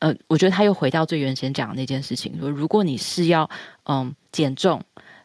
[0.00, 3.48] 呃，我觉得他又回到最原先讲的那件事情，说如果你是要，
[3.84, 4.82] 嗯、呃，减重。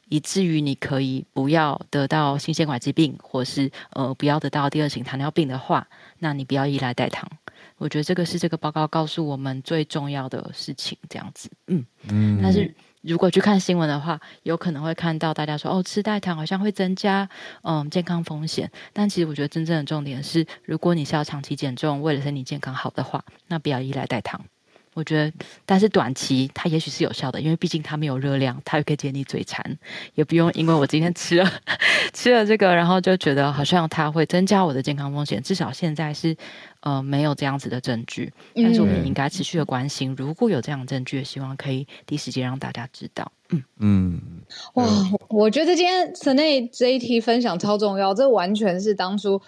[0.09, 5.87] 以至于你可以不要得到心血管疾病，或是呃不要得到第二型糖尿病的话，
[6.19, 7.29] 那你不要依赖代糖。
[7.77, 10.97] 我觉得这个是这个报告告诉我们最重要的事情。
[11.09, 12.39] 这样子，嗯嗯。
[12.41, 17.27] 但是如果去看新闻的话，有可能会看到大家说哦，吃代糖好像会增加
[17.63, 18.71] 嗯健康风险。
[18.93, 24.45] 但其实我觉得真正的重点是，如果你是要长期减重，为了身体健康好的话，那不要依赖代糖。
[24.95, 25.31] 我觉得，
[25.65, 29.77] 但是短期它也许是有效的，因为毕竟它没有热量，它又可以解你嘴馋，
[30.15, 31.51] 也不用因为我今天 吃了
[32.13, 35.43] 吃了这个，然后就觉得好像它会增加我的健康风险。
[35.43, 36.35] 至少现在是
[36.79, 43.29] 呃没有这样子的证据，但是我们应该持续的关心，嗯、如果有这样的证据，希望可以第一时间让大家知道。
[43.49, 44.21] 嗯嗯，
[44.75, 44.85] 哇，
[45.27, 49.41] 我觉得今天 Sanee 这一题分享超重要，这完全是当初。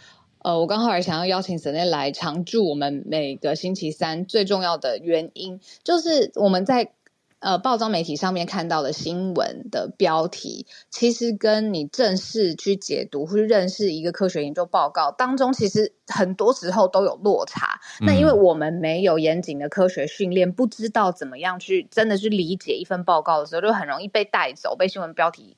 [0.48, 6.94] 呃，我刚好也想要邀请 Sanee 来常驻我们每个星期三最重要的原因，就是我们在
[7.40, 17.82] 呃报章媒体上面看到的新闻的标题，其实跟你正式去解读或是认识一个科学研究报告当中，其实很多时候都有落差。
[18.00, 25.57] 那因为我们没有严谨的科学训练，不知道怎么样去真的去理解一份报告的时候，就很容易被带走，被新闻标题。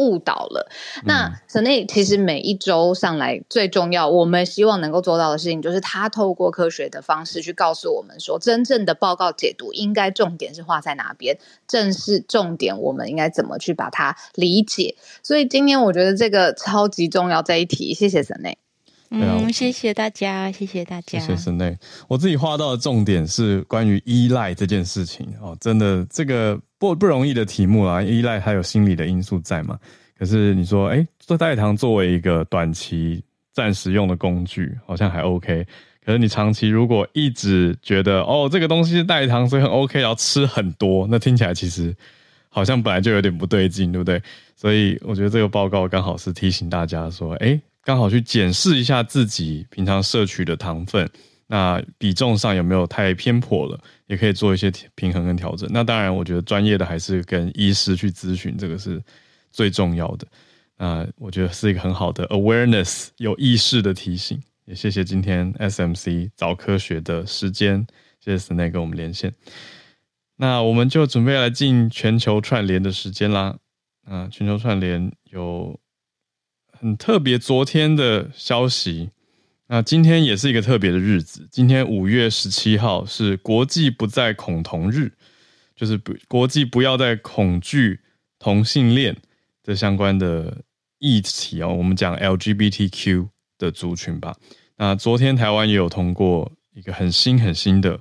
[0.00, 0.66] 误导了。
[1.04, 11.36] 那 Sanee 其实每一周上来最重要，我们希望能够做到的事情，就是他透过科学的方式去告诉我们说，真正的报告解读应该重点是画在哪边，
[11.68, 14.96] 正是重点，我们应该怎么去把它理解。
[15.22, 18.59] 所以今天我觉得这个超级重要这一题，谢谢 Sanee。
[19.10, 21.76] 嗯，谢谢大家，谢谢大家，谢谢 Sanee。
[22.08, 26.60] 我自己画到的重点是关于依赖这件事情哦，真的这个。
[26.80, 29.78] 不不容易的题目啊，依赖还有心理的因素在嘛。
[30.18, 35.66] 可是你说，哎，做代糖作为一个短期暂时用的工具，好像还 OK。
[36.02, 41.94] 可是你长期如果一直觉得，哦，这个东西是代糖，所以很 OK，然后吃很多，那听起来其实
[42.48, 44.22] 好像本来就有点不对劲，对不对？
[44.56, 51.08] 所以我觉得这个报告刚好是提醒大家说，哎，刚好去检视一下自己平常摄取的糖分。
[51.46, 53.76] 那比重上有没有太偏颇了？
[54.06, 55.68] 也可以做一些平衡跟调整。
[55.72, 59.02] 那当然，我觉得专业的还是跟医师去咨询，这个是
[59.50, 60.26] 最重要的。
[60.78, 64.40] 那我觉得是一个很好的 awareness，有意识的提醒。
[64.64, 67.84] 也谢谢今天 SMC 早科学的时间，
[68.20, 69.34] 谢谢 Sanee 跟我们连线。
[70.36, 73.58] 那我们就准备来进全球串联的时间啦。
[74.04, 75.78] 啊，全球串联有
[76.80, 79.10] 很特别，昨天的消息。
[79.66, 85.12] 那今天也是一个特别的日子，今天五月十七号是国际不再恐同日，
[85.76, 88.00] 就是不国际不要再恐惧
[88.38, 89.14] 同性恋
[89.62, 90.62] 的相关的
[90.98, 91.68] 议题哦。
[91.68, 93.28] 我们讲 LGBTQ
[93.58, 94.34] 的族群吧。
[94.78, 98.00] 那昨天台湾也有通过一个很新很新的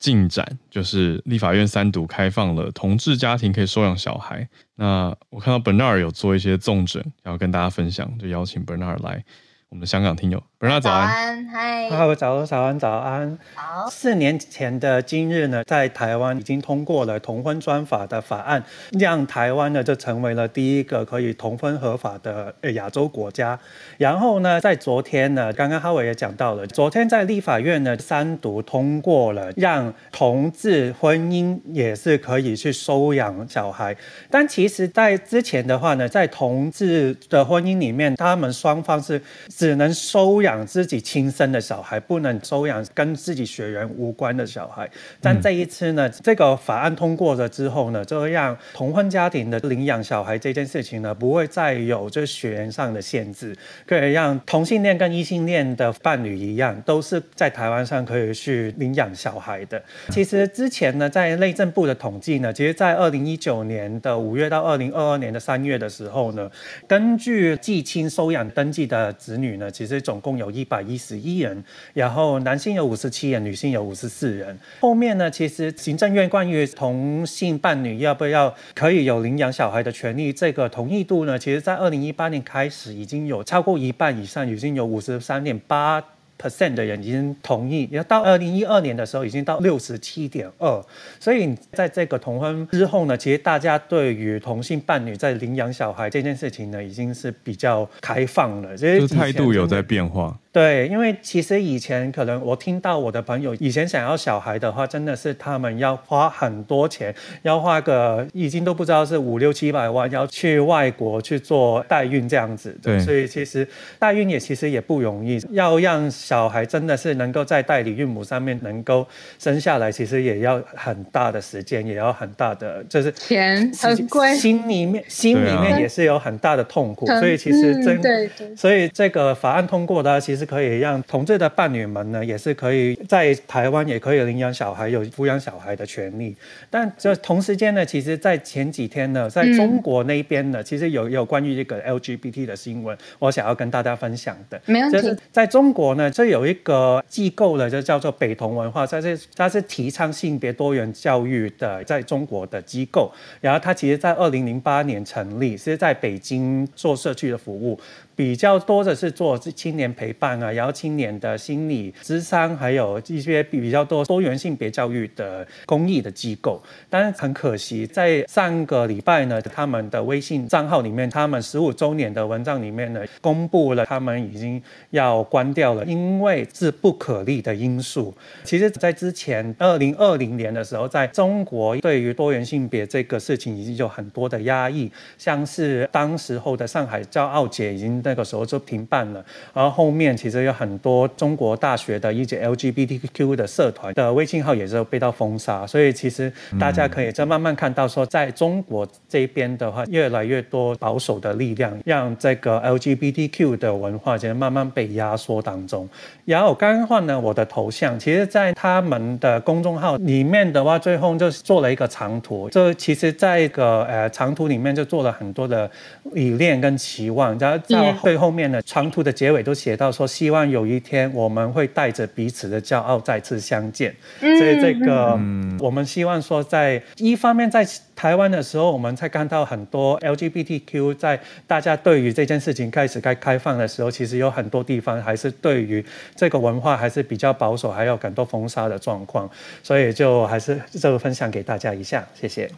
[0.00, 4.48] 进展，就是立法院三读开放了同志家庭可以收养小孩。
[4.74, 9.22] 那我看到 Bernard 有做一些重整，要跟大家分享，就邀请 Bernard 来。
[9.68, 13.38] 我们的香港听友早安，嗨，早早早安早安。
[13.54, 23.58] 好，四年前的今日呢，在台湾已经通过了同婚专法的法案，让台湾呢就成为了第一个可以同婚合法的亚洲国家。
[23.96, 33.96] 然后呢，在昨天呢，刚刚哈维也讲到了，昨天在立法院呢三读通过了，让同志婚姻也是可以去收养小孩。
[34.30, 39.22] 但其实，在之前的话呢，在同志的婚姻里面，他们双方是。
[39.48, 44.88] 只能收养自己亲生的小孩，不能收养跟自己血缘无关的小孩。
[45.20, 53.54] 但这一次呢，这个法案通过了之后呢，就让同婚家庭的领养小孩这件事情呢，不会再有这血缘上的限制，
[53.86, 59.80] 可以让同性恋跟异性恋的伴侣一样，都是在台湾上可以去领养小孩的。
[60.08, 66.50] 其实之前呢，在内政部的统计呢，其实在二零一九年的五月到二零二二年的三月的时候呢，
[66.88, 69.50] 根据继亲收养登记的子女。
[69.50, 71.62] 呢，其实总共有一百一十一人，
[71.94, 74.58] 然后男性有五十七人，女性有五十四人。
[74.80, 86.02] 后面呢，其实行政院关于同性伴侣要不要可以有领养小孩的权利，这个同意度呢，其实在二零一八年开始已经有超过一半以上，已经有五十三点八
[86.40, 90.82] percent 的人已经同意，要到二零一二年的时候已经到六十七点二。
[91.18, 98.74] 所以在这个同婚之后呢，其实大家对于同性伴侣在领养小孩这件事情呢，已经是比较开放了。
[98.76, 100.38] 这态度有在变化。
[100.52, 112.76] 对，因为其实以前可能我听到我的朋友以前想要小孩的话，真的是他们要花很多钱，要花个已经都不知道是五六七百万，要去外国去做代孕这样子。
[112.82, 113.64] 对，所以其实
[113.96, 119.06] 代孕也其实也不容易，要让小孩真的是能够在代理孕母上面能够
[119.38, 127.06] 生下来，其实也要很大的时间，也要很大的就是钱很贵，心里面心里面也是有很大的痛苦。
[127.06, 130.39] 所以其实真、嗯、对，对，所以这个法案通过的其实。
[130.40, 136.34] 是可以让同志的伴侣们呢，也是可以在台湾也可以领养小孩，有抚养小孩的权利。
[136.70, 144.60] 但这同时间呢，其实，在前几天呢，在中国那边呢，嗯、其实有有关于这个 LGBT 的新闻，我想要跟大家分享的。
[144.64, 144.96] 没问题。
[144.96, 153.12] 就是在中国呢，这有一个机构呢，就叫做北同文化，它是它是提倡性别多元教育的，在中国的机构。
[153.40, 157.78] 然后它其实，在二零零八年成立，是在北京做社区的服务。
[158.20, 166.62] 比较多的是做青年陪伴啊，然后青年的心理智商，还有一些比较多多元性别教育的公益的机构。
[166.90, 178.14] 但是很可惜，在上个礼拜呢，他们的微信账号里面，他们十五周年的文章里面呢，公布了他们已经要关掉了，因为是不可逆的因素。
[178.44, 188.02] 其实，在之前二零二零年的时候，在中国对于多元性别这个事情已经有很多的压抑，像是当时候的上海骄傲节已经。
[188.10, 205.88] 那个时候就停办了，然后后面其实有很多中国大学的一些 LGBTQ 的社团的微信号也是被到封杀，所以其实大家可以再慢慢看到说，在中国这边的话，越来越多保守的力量让这个 LGBTQ 的文化其实慢慢被压缩当中。
[206.24, 215.70] 然后刚刚换了我的头像，其实，在他们的公众号里面的话，最后就做了一个长图，这其实在一个呃长图里面就做了很多的
[216.14, 217.99] 理念跟期望，然后在。
[218.02, 223.94] 最后面的长图的结尾都写到说，希望有一天我们会带着彼此的骄傲再次相见。
[224.20, 235.84] 嗯、所以这个，嗯、我们希望说，在一方面在台湾的时候，我们才看到很多 LGBTQ 在大家对于这件事情开始该开放的时候，其实有很多地方还是对于
[236.16, 239.28] 这个文化还是比较保守，还有很多封杀的状况。
[239.62, 242.50] 所以就还是这个分享给大家一下，谢谢。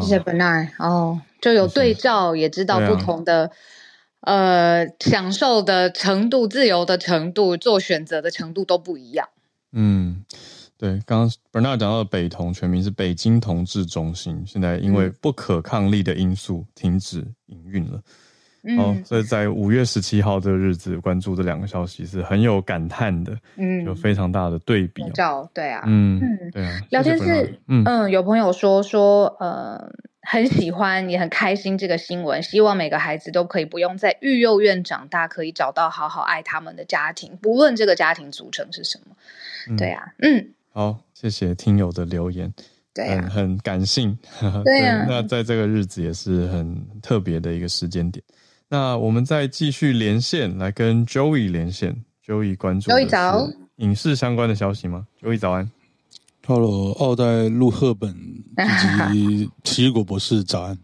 [0.00, 3.50] 谢谢 Bernard 哦，就有对照，也知道不同的。
[4.20, 9.28] 呃，享受的程度、自由的程度、做选择的程度都不一样。
[9.72, 10.24] 嗯，
[10.76, 18.00] 对，刚刚 Bernard 讲到的北同全名是北京同志中心，现在因为不可抗力的因素停止营运了。
[18.64, 23.38] 嗯、哦，所以在五月十七号这个日子关注这两个消息是很有感叹的。
[23.56, 25.10] 嗯，有非常大的对比、哦。
[25.14, 26.20] 照对啊，嗯，
[26.52, 26.80] 对啊。
[26.90, 29.88] 聊天室，嗯嗯，有朋友说说，呃。
[30.30, 32.42] 很喜欢，也很开心这个新闻。
[32.42, 39.16] 希望每个孩子都可以不用在育幼院长大，可以找到好好爱他们的家庭，不论这个家庭组成是什么。
[39.70, 42.52] 嗯、对啊，嗯，好，谢谢听友的留言，
[42.92, 44.18] 对、啊很，很感性。
[44.64, 48.22] 对啊对，那在这个日子也是很特别的一个时间点。
[48.68, 52.04] 那我们再继续连线，来跟 Joey 连线。
[52.22, 55.70] Joey 关注 Joey 早，影视相关的消息吗？Joey 早安。
[56.48, 58.08] Hello，奥黛陆赫本
[58.56, 60.78] 以及奇异果博士早安。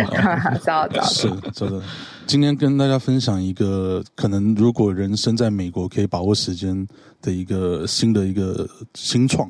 [0.64, 1.82] 早早是早的。
[2.26, 6.88] 今天跟大家分享一个可能，如果人生在美国可以把握时间
[7.20, 9.46] 的一个新的一个新创。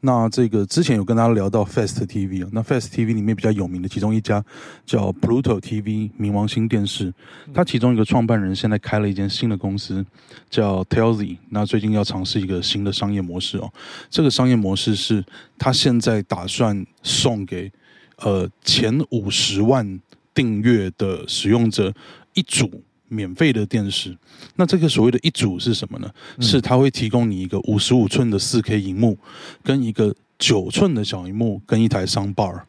[0.00, 4.44] 那这个之前有跟大家聊到 Fast TV 啊，那 Fast TV 里面比较有名的其中一家
[4.84, 7.12] 叫 Pluto TV 冥王星电视，
[7.52, 10.04] 它其中一个创办人现在开了一间新的公司
[10.48, 13.72] 叫 Telsey，那最近要尝试一个新的商业模式哦，
[14.08, 15.24] 这个商业模式是
[15.58, 17.72] 他现在打算送给
[18.18, 20.00] 呃前五十万
[20.34, 21.92] 订阅的使用者
[22.34, 22.82] 一组。
[23.08, 24.16] 免费的电视，
[24.56, 26.10] 那这个所谓的一组是什么呢？
[26.36, 29.18] 嗯、是它会提供你一个五十五寸的四 K 荧幕，
[29.62, 32.62] 跟一个九寸的小荧幕，跟一台 soundbar。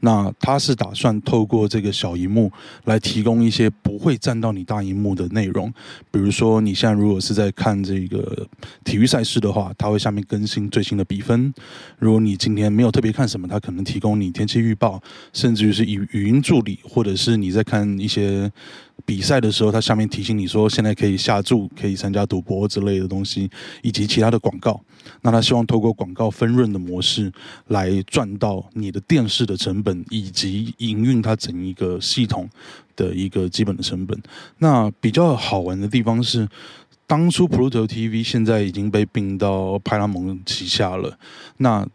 [0.00, 2.52] 那它是打算透过这个小荧幕
[2.84, 5.72] 来提供一些不会占到你大荧幕的内容，
[6.10, 8.46] 比如说你现在如果是在看这个
[8.84, 11.50] 体育赛事的话，它会下面更新最新的比分；
[11.98, 18.52] 如果你今天没有特别看什么，它可能提供你天气预报，甚至于是语语音助理，或者是你在看一些
[19.04, 23.50] 比赛的时候，它下面提醒你说现在可以下注，可以参加赌博之类的东西，
[23.82, 24.80] 以及其他的广告。
[25.20, 27.30] 那他希望透过广告分润的模式
[27.68, 32.48] 来赚到你的电视的成本，以及营运它整一个系统
[32.96, 34.18] 的一个基本的成本。
[34.58, 36.48] 那比较好玩的地方是，
[37.06, 41.18] 当初 Pluto TV 现在已经被并到派拉蒙旗下了，
[41.58, 41.86] 那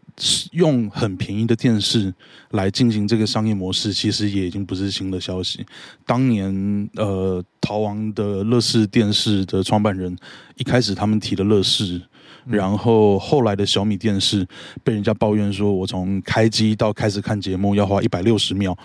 [0.52, 2.14] 用很便宜的电视
[2.50, 5.66] 来进行这个商业模式，其实也已经不是新的消息。
[6.06, 10.16] 当年呃，逃亡的乐视电视的创办人
[10.56, 12.00] 一开始他们提的乐视。
[12.46, 14.46] 然后后来的小米电视
[14.82, 18.76] 被人家抱怨说，我从开机到开始看节目要花一百六十秒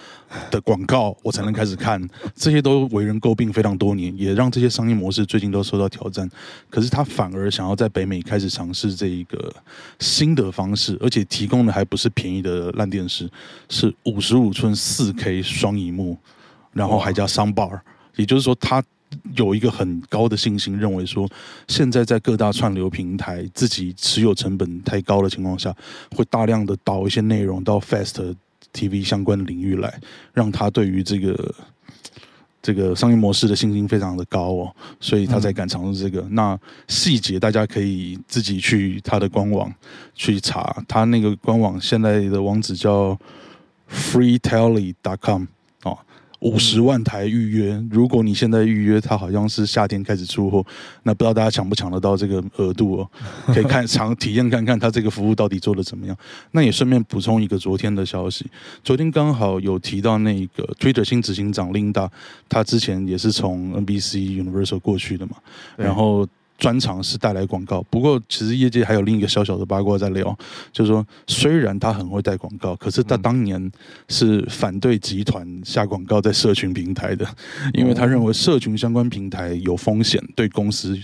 [0.52, 2.02] 的广告，我才能开始看，
[2.36, 6.30] 这些都为人诟病非常多年，也让这些商业模式最近都受到挑战。
[6.70, 9.54] 可是他反而想要在北美开始尝试这一个
[10.00, 13.30] 新的方式，而且提供的还不是便宜的烂电视，
[13.70, 16.18] 是五十五寸四 K 双荧幕，
[16.74, 17.80] 然后还加 Soundbar，
[18.16, 18.84] 也就是说他。
[19.36, 21.30] 有一个很高的信心，认为说，
[21.68, 25.76] 现在在各大串流平台自己持有成本太高的情况下，
[26.16, 28.36] 会大量的导一些内容到 Fast
[28.74, 30.00] TV 相关的领域来，
[30.34, 31.56] 让他对于这个
[32.62, 36.22] 这个商业模式的信心非常的高哦，所以他才敢尝试这个。
[36.22, 39.74] 嗯、那细节大家可以自己去他的官网
[40.14, 43.18] 去查，他那个官网现在的网址叫
[43.90, 45.46] freetelly.com。
[46.46, 50.64] 五十万台预约，如果你现在预约，它好像是夏天开始出货，
[51.02, 53.10] 那不知道大家抢不抢得到这个额度哦？
[53.52, 56.16] 可以看尝体验看看它这个服务到底做的怎么样。
[56.52, 58.46] 那也顺便补充一个昨天的消息，
[58.84, 62.08] 昨天刚好有提到那个 Twitter 新执行长 Linda，
[62.48, 65.38] 他之前也是从 NBC Universal 过去的嘛，
[65.76, 66.28] 然后。
[66.58, 70.38] 专长是带来广告，不过其实业界还有另一个小小的八卦在聊，
[70.72, 73.72] 就是说虽然他很会带广告，可是他当年
[74.08, 77.28] 是反对集团下广告在社群平台的，
[77.74, 80.98] 因为他认为社群相关平台有风险，对公司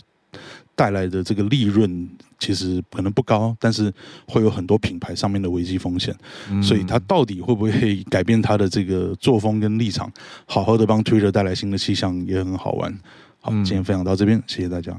[0.73, 3.93] 带来的这个利润其实可能不高，但是
[4.27, 6.15] 会有很多品牌上面的危机风险，
[6.63, 10.11] 所以他到底会不会改变他的这个作风跟立场，
[10.45, 12.97] 好好的帮 Twitter 带来新的气象，也很好玩。
[13.43, 14.95] 好，今天分享到这边，谢谢大家。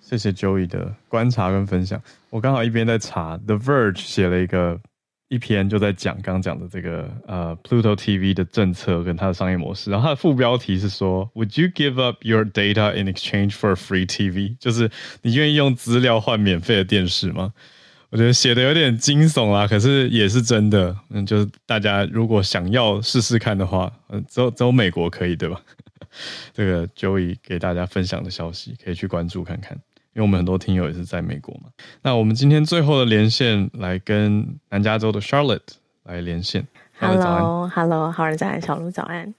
[0.00, 2.02] 谢谢 Joey 的观察跟分享。
[2.28, 4.80] 我刚好一边在查，The Verge 写了一个
[5.28, 9.92] 一篇，就在讲刚讲的这个呃 Pluto TV 的政策跟它的商业模式。
[9.92, 14.56] 然后它的副标题是说，Would you give up your data in exchange for free TV？
[14.58, 14.90] 就是
[15.22, 17.52] 你愿意用资料换免费的电视吗？
[18.10, 20.96] 我觉得写的有点惊悚啦，可是也是真的。
[21.10, 25.60] 嗯，就是大家如果想要试试看的话，嗯，只有只有美国可以，对吧？
[26.52, 29.78] 这个 Joey 给大家分享的消息，可以去关注看看。
[30.14, 31.70] 因为我们很多听友也是在美国嘛，
[32.02, 35.60] 那我们今天最后的连线来跟南加州的 Charlotte
[36.04, 36.66] 来连线。
[36.98, 39.32] Hello，Hello，好人早安，小鹿早安。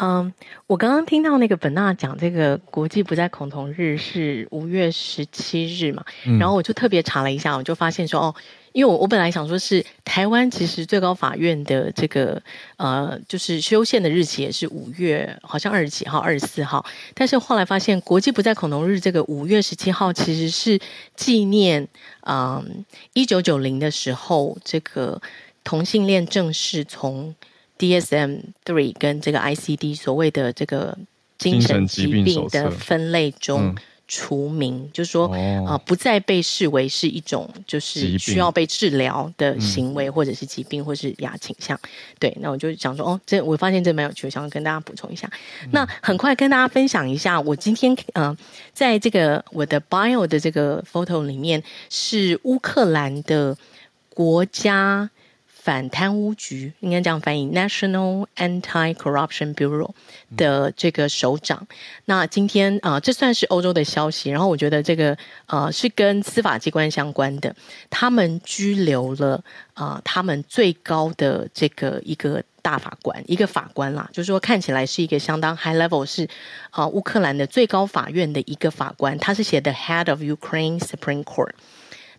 [0.00, 0.30] 嗯、um，
[0.66, 8.34] 我刚刚听到那个本娜讲这个国际不再恐同日是五月十七日嘛，嗯，然后我就特别查了一下，我就发现说哦。
[8.76, 12.42] 因为我我本来想说是台湾，其实最高法院的这个
[12.76, 16.84] 呃，就是修宪的日期也是五月，好像二十几号、二十四号。
[17.14, 20.78] 但是后来发现，国际不再恐龙日这个五月十七号其实是
[21.16, 21.88] 纪念
[22.26, 25.18] 嗯一九九零的时候，这个
[25.64, 27.34] 同性恋正式从
[27.78, 30.98] DSM three 跟这个 ICD 所谓的这个
[31.38, 33.74] 精神疾病的分类中。
[34.08, 35.26] 除名，就是说
[35.66, 41.78] 啊、不再被视为是一种就是需要被治疗的行为，或者是疾病，或是亚倾向。
[42.18, 45.28] 对，那我就想说，哦，这我发现这蛮有趣，我想要跟大家补充一下。
[45.64, 45.70] 嗯。
[45.72, 48.36] 那很快跟大家分享一下，我今天呃，
[48.72, 53.56] 在这个我的 bio 的这个 photo 里面，是乌克兰的
[54.10, 55.10] 国家。
[55.66, 59.90] 反贪污局应该这样翻译，National Anti-Corruption Bureau
[60.36, 61.66] 的这个首长。
[62.04, 64.30] 那今天啊、呃，这算是欧洲的消息。
[64.30, 67.52] 然后我觉得这个呃是跟司法机关相关的，
[67.90, 69.42] 他们拘留了
[69.74, 76.22] 啊、他们最高的这个一个大法官，一个法官啦，就是说看起来是一个相当 high level，是
[76.70, 81.50] 啊、呃，乌克兰的最高法院的一个法官，他是写的 Head of Ukraine Supreme Court。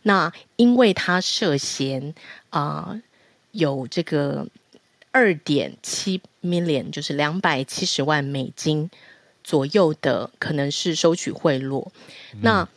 [0.03, 2.13] 那因为他涉嫌
[2.49, 2.99] 啊。
[3.57, 4.47] 有这个
[5.11, 8.87] 二点七 million，就是两百七十万美金
[9.43, 11.87] 左右的，可能是收取贿赂。
[12.33, 12.39] 嗯。
[12.41, 12.69] 那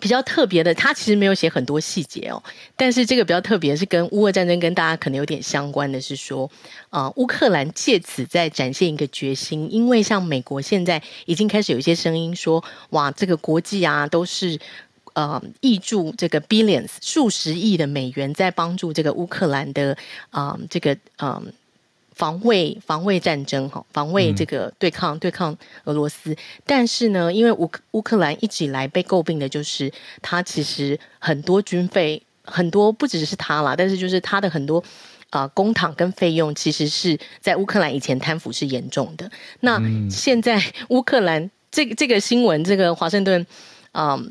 [0.00, 2.42] 比较特别的，他其实没有写很多细节哦。
[2.76, 6.48] 但是这个比较特别是跟乌俄战争跟大家可能有点相关的是说，
[6.90, 14.60] 啊、呃，乌克兰借此在展现一个决心，因为像美国现在已经开始有一些声音说，哇，这个国际啊都是。
[15.14, 19.96] 呃，挹注这个 billions 数十亿的美元，在帮助这个乌克兰的
[20.30, 21.42] 啊、呃，这个嗯、呃，
[22.12, 26.36] 防卫防卫战争哈，防卫这个对抗、嗯、对抗俄罗斯。
[26.66, 34.82] 但是呢，因为乌乌克兰一直以来被诟病的就是，它其实很多军费很多不只是它啦，但是就是它的很多
[35.30, 39.30] 啊、呃、公帑跟费用，其实是在乌克兰以前贪腐是严重的。
[39.60, 43.46] 那现在乌克兰这个这个新闻，这个华盛顿。
[43.92, 44.28] 嗯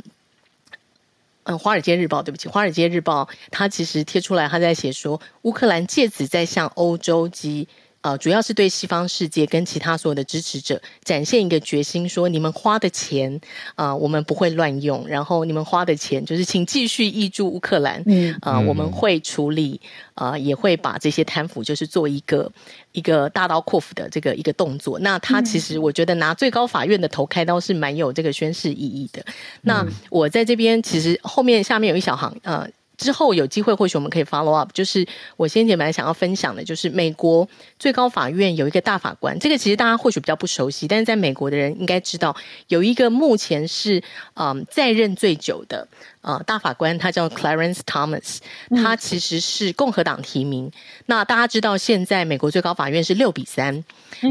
[1.43, 7.67] 嗯，《华尔街日报》对不起，《华尔街日报》它其实贴出来，它在写说，乌克兰借此在向欧洲及。
[8.03, 13.39] 呃，主要是对西方世界跟其他所有的支持者展现一个决心，说你们花的钱
[13.75, 19.79] 啊、呃，我们不会乱用，然后你们花的钱就是请继续挹注乌克兰，嗯啊、呃，我们会处理
[20.15, 22.51] 啊、呃，也会把这些贪腐就是做一个
[22.91, 24.99] 一个大刀阔斧的这个一个动作。
[24.99, 29.25] 那他其实我觉得拿最高法院的头开刀是蛮有这个宣誓意义的。
[29.61, 32.67] 那我在这边其实后面下面有一小行呃。
[32.97, 34.71] 之后有机会，或许我们可以 follow up。
[34.73, 37.47] 就是我先前本来想要分享的，就是美国
[37.79, 42.35] 最高法院有一个大法官，这个其实大家或许比较不熟悉，但是在美国的人应该知道，
[42.67, 44.01] 有一个目前是
[44.35, 45.87] 嗯在任最久的
[46.21, 48.37] 呃大法官，他叫 Clarence Thomas，
[48.69, 50.71] 他其实是共和党提名。
[51.07, 53.83] 那大家知道，现在美国最高法院是六比三，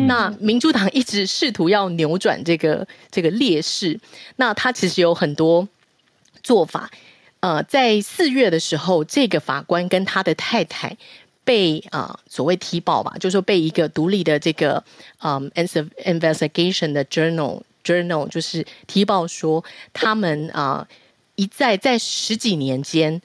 [0.06, 3.98] 那民主党一直试图要扭转这个这个劣势，
[4.36, 5.68] 那他其实有很多
[6.42, 6.90] 做法。
[7.42, 10.96] 呃，在四月的时候，这个法官跟他的太太
[11.42, 14.82] 被啊、所谓提报吧，就是说被一个独立的这个
[15.18, 15.64] 嗯、呃、
[16.04, 20.86] investigation 的 journal journal 就是提报说，他们啊、
[21.34, 23.20] 一再在十几年间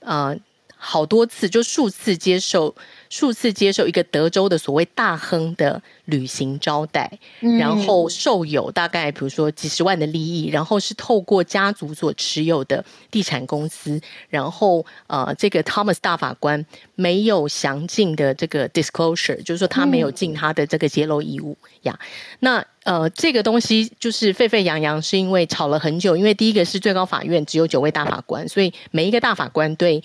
[0.00, 0.34] 啊、
[0.76, 2.74] 好多次就数次接受。
[3.14, 7.08] 数次接受一个德州的所谓大亨的旅行招待，
[7.42, 21.96] 嗯、然后受有大概比如说几十万的利益，然后是透过家族所持有的地产公司，然后呃，这个 Thomas 大法官没有详尽的这个 disclosure，就是说他没有尽他的这个揭露义务呀。
[22.00, 22.06] 嗯、
[22.40, 30.02] 那呃，这个东西就是沸沸扬扬，是因为吵了很久，因为第一个是最高法院只有九位大法官，所以每一个大法官对。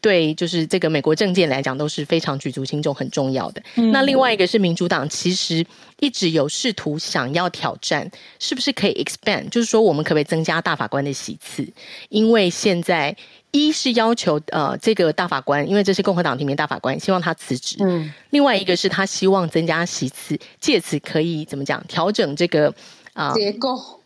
[0.00, 3.62] 对，就是这个美国政见来讲都是非常举足轻重、很重要的。
[3.76, 5.64] 嗯、那另外一个是民主党，其实
[5.98, 11.66] 一直有试图想要挑战，是不是可以 expand，就是说我们可不可以增加大法官的席次？
[12.08, 13.16] 因为现在
[13.50, 17.76] 一是要求呃这个大法官，因为这是共和党提名大法官，希望他辞职。
[17.80, 22.68] 嗯，另外一个是他希望增加席次，借此可以怎么讲调整这个
[23.14, 23.97] 啊、呃、结构。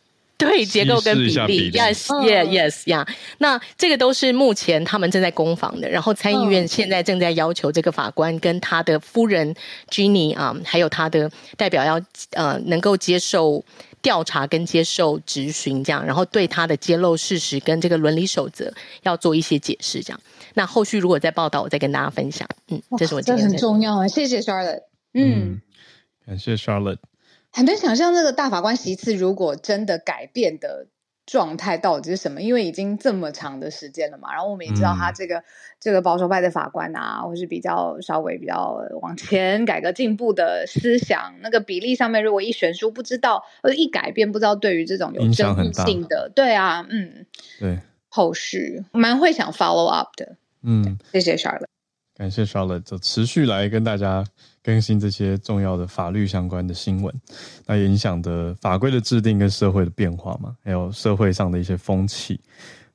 [0.43, 3.07] 对结构跟比例，，yes yeah yes yeah，
[3.39, 5.89] 那这个都是目前他们正在攻防的。
[5.89, 9.55] 然后参议院现在正在要求这个法官跟他的夫人
[9.91, 12.01] Ginny 啊，还有他的代表要
[12.33, 13.65] 呃能够接受
[14.01, 18.73] 调查跟接受质询这样，然后对他的揭露事实跟这个伦理守则
[19.03, 20.21] 要做一些解释这样。
[20.55, 22.49] 那后续如果再报道，我再跟大家分享。
[22.69, 24.83] 嗯，这是我今天这很重要啊，谢谢 Charlotte。
[25.15, 25.61] 嗯，
[26.27, 26.99] 感谢 Charlotte。
[27.53, 30.87] 很难想象这个大法官席次如果真的改变的
[31.25, 34.33] 状态到底是什么，因为已经这么长的时间了嘛。
[34.33, 35.45] 然后我们也知道他这个、嗯、
[35.79, 47.27] 这个保守派的法官啊，或是比较稍微比较往前改革进步的思想，那个比例上面如果一悬殊，不知道或者一改变，不知道对于这种有争议性的，对啊，嗯，
[47.61, 47.79] 对，
[48.09, 51.67] 后续蛮会想 follow up 的，嗯，谢谢 Charlotte，
[52.17, 54.25] 感谢 Charlotte，就持续来跟大家。
[54.63, 57.15] 更新这些重要的法律相关的新闻，
[57.67, 62.41] 那影响的法规的制定跟社会的变化嘛，还有社会上的一些风气，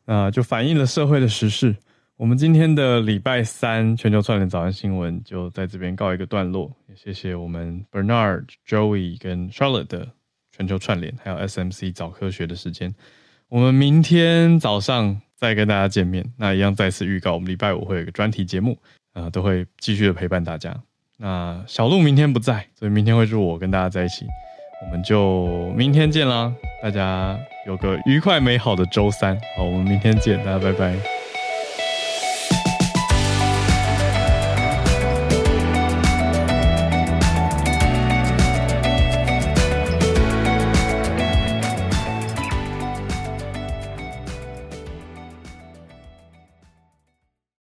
[0.05, 1.76] 那就反映了社会的时事。
[2.15, 10.07] 我们今天的礼拜三全球串联早安新闻就在这边告一个段落，也谢谢我们 Bernard、Joey 跟 Charlotte 的
[10.51, 12.95] 全球串联，还有 SMC 早科学的时间。
[13.49, 18.76] 我们明天早上再跟大家见面，那一样再次预告，我们礼拜五会有一个专题节目，
[19.13, 20.86] 啊，都会继续的陪伴大家。
[21.18, 24.26] 那小鹿明天不在，所以明天会是我跟大家在一起，
[24.86, 26.53] 我们就明天见啦！
[26.82, 31.26] 大家有个愉快美好的周三，好，我们明天见，大家拜拜。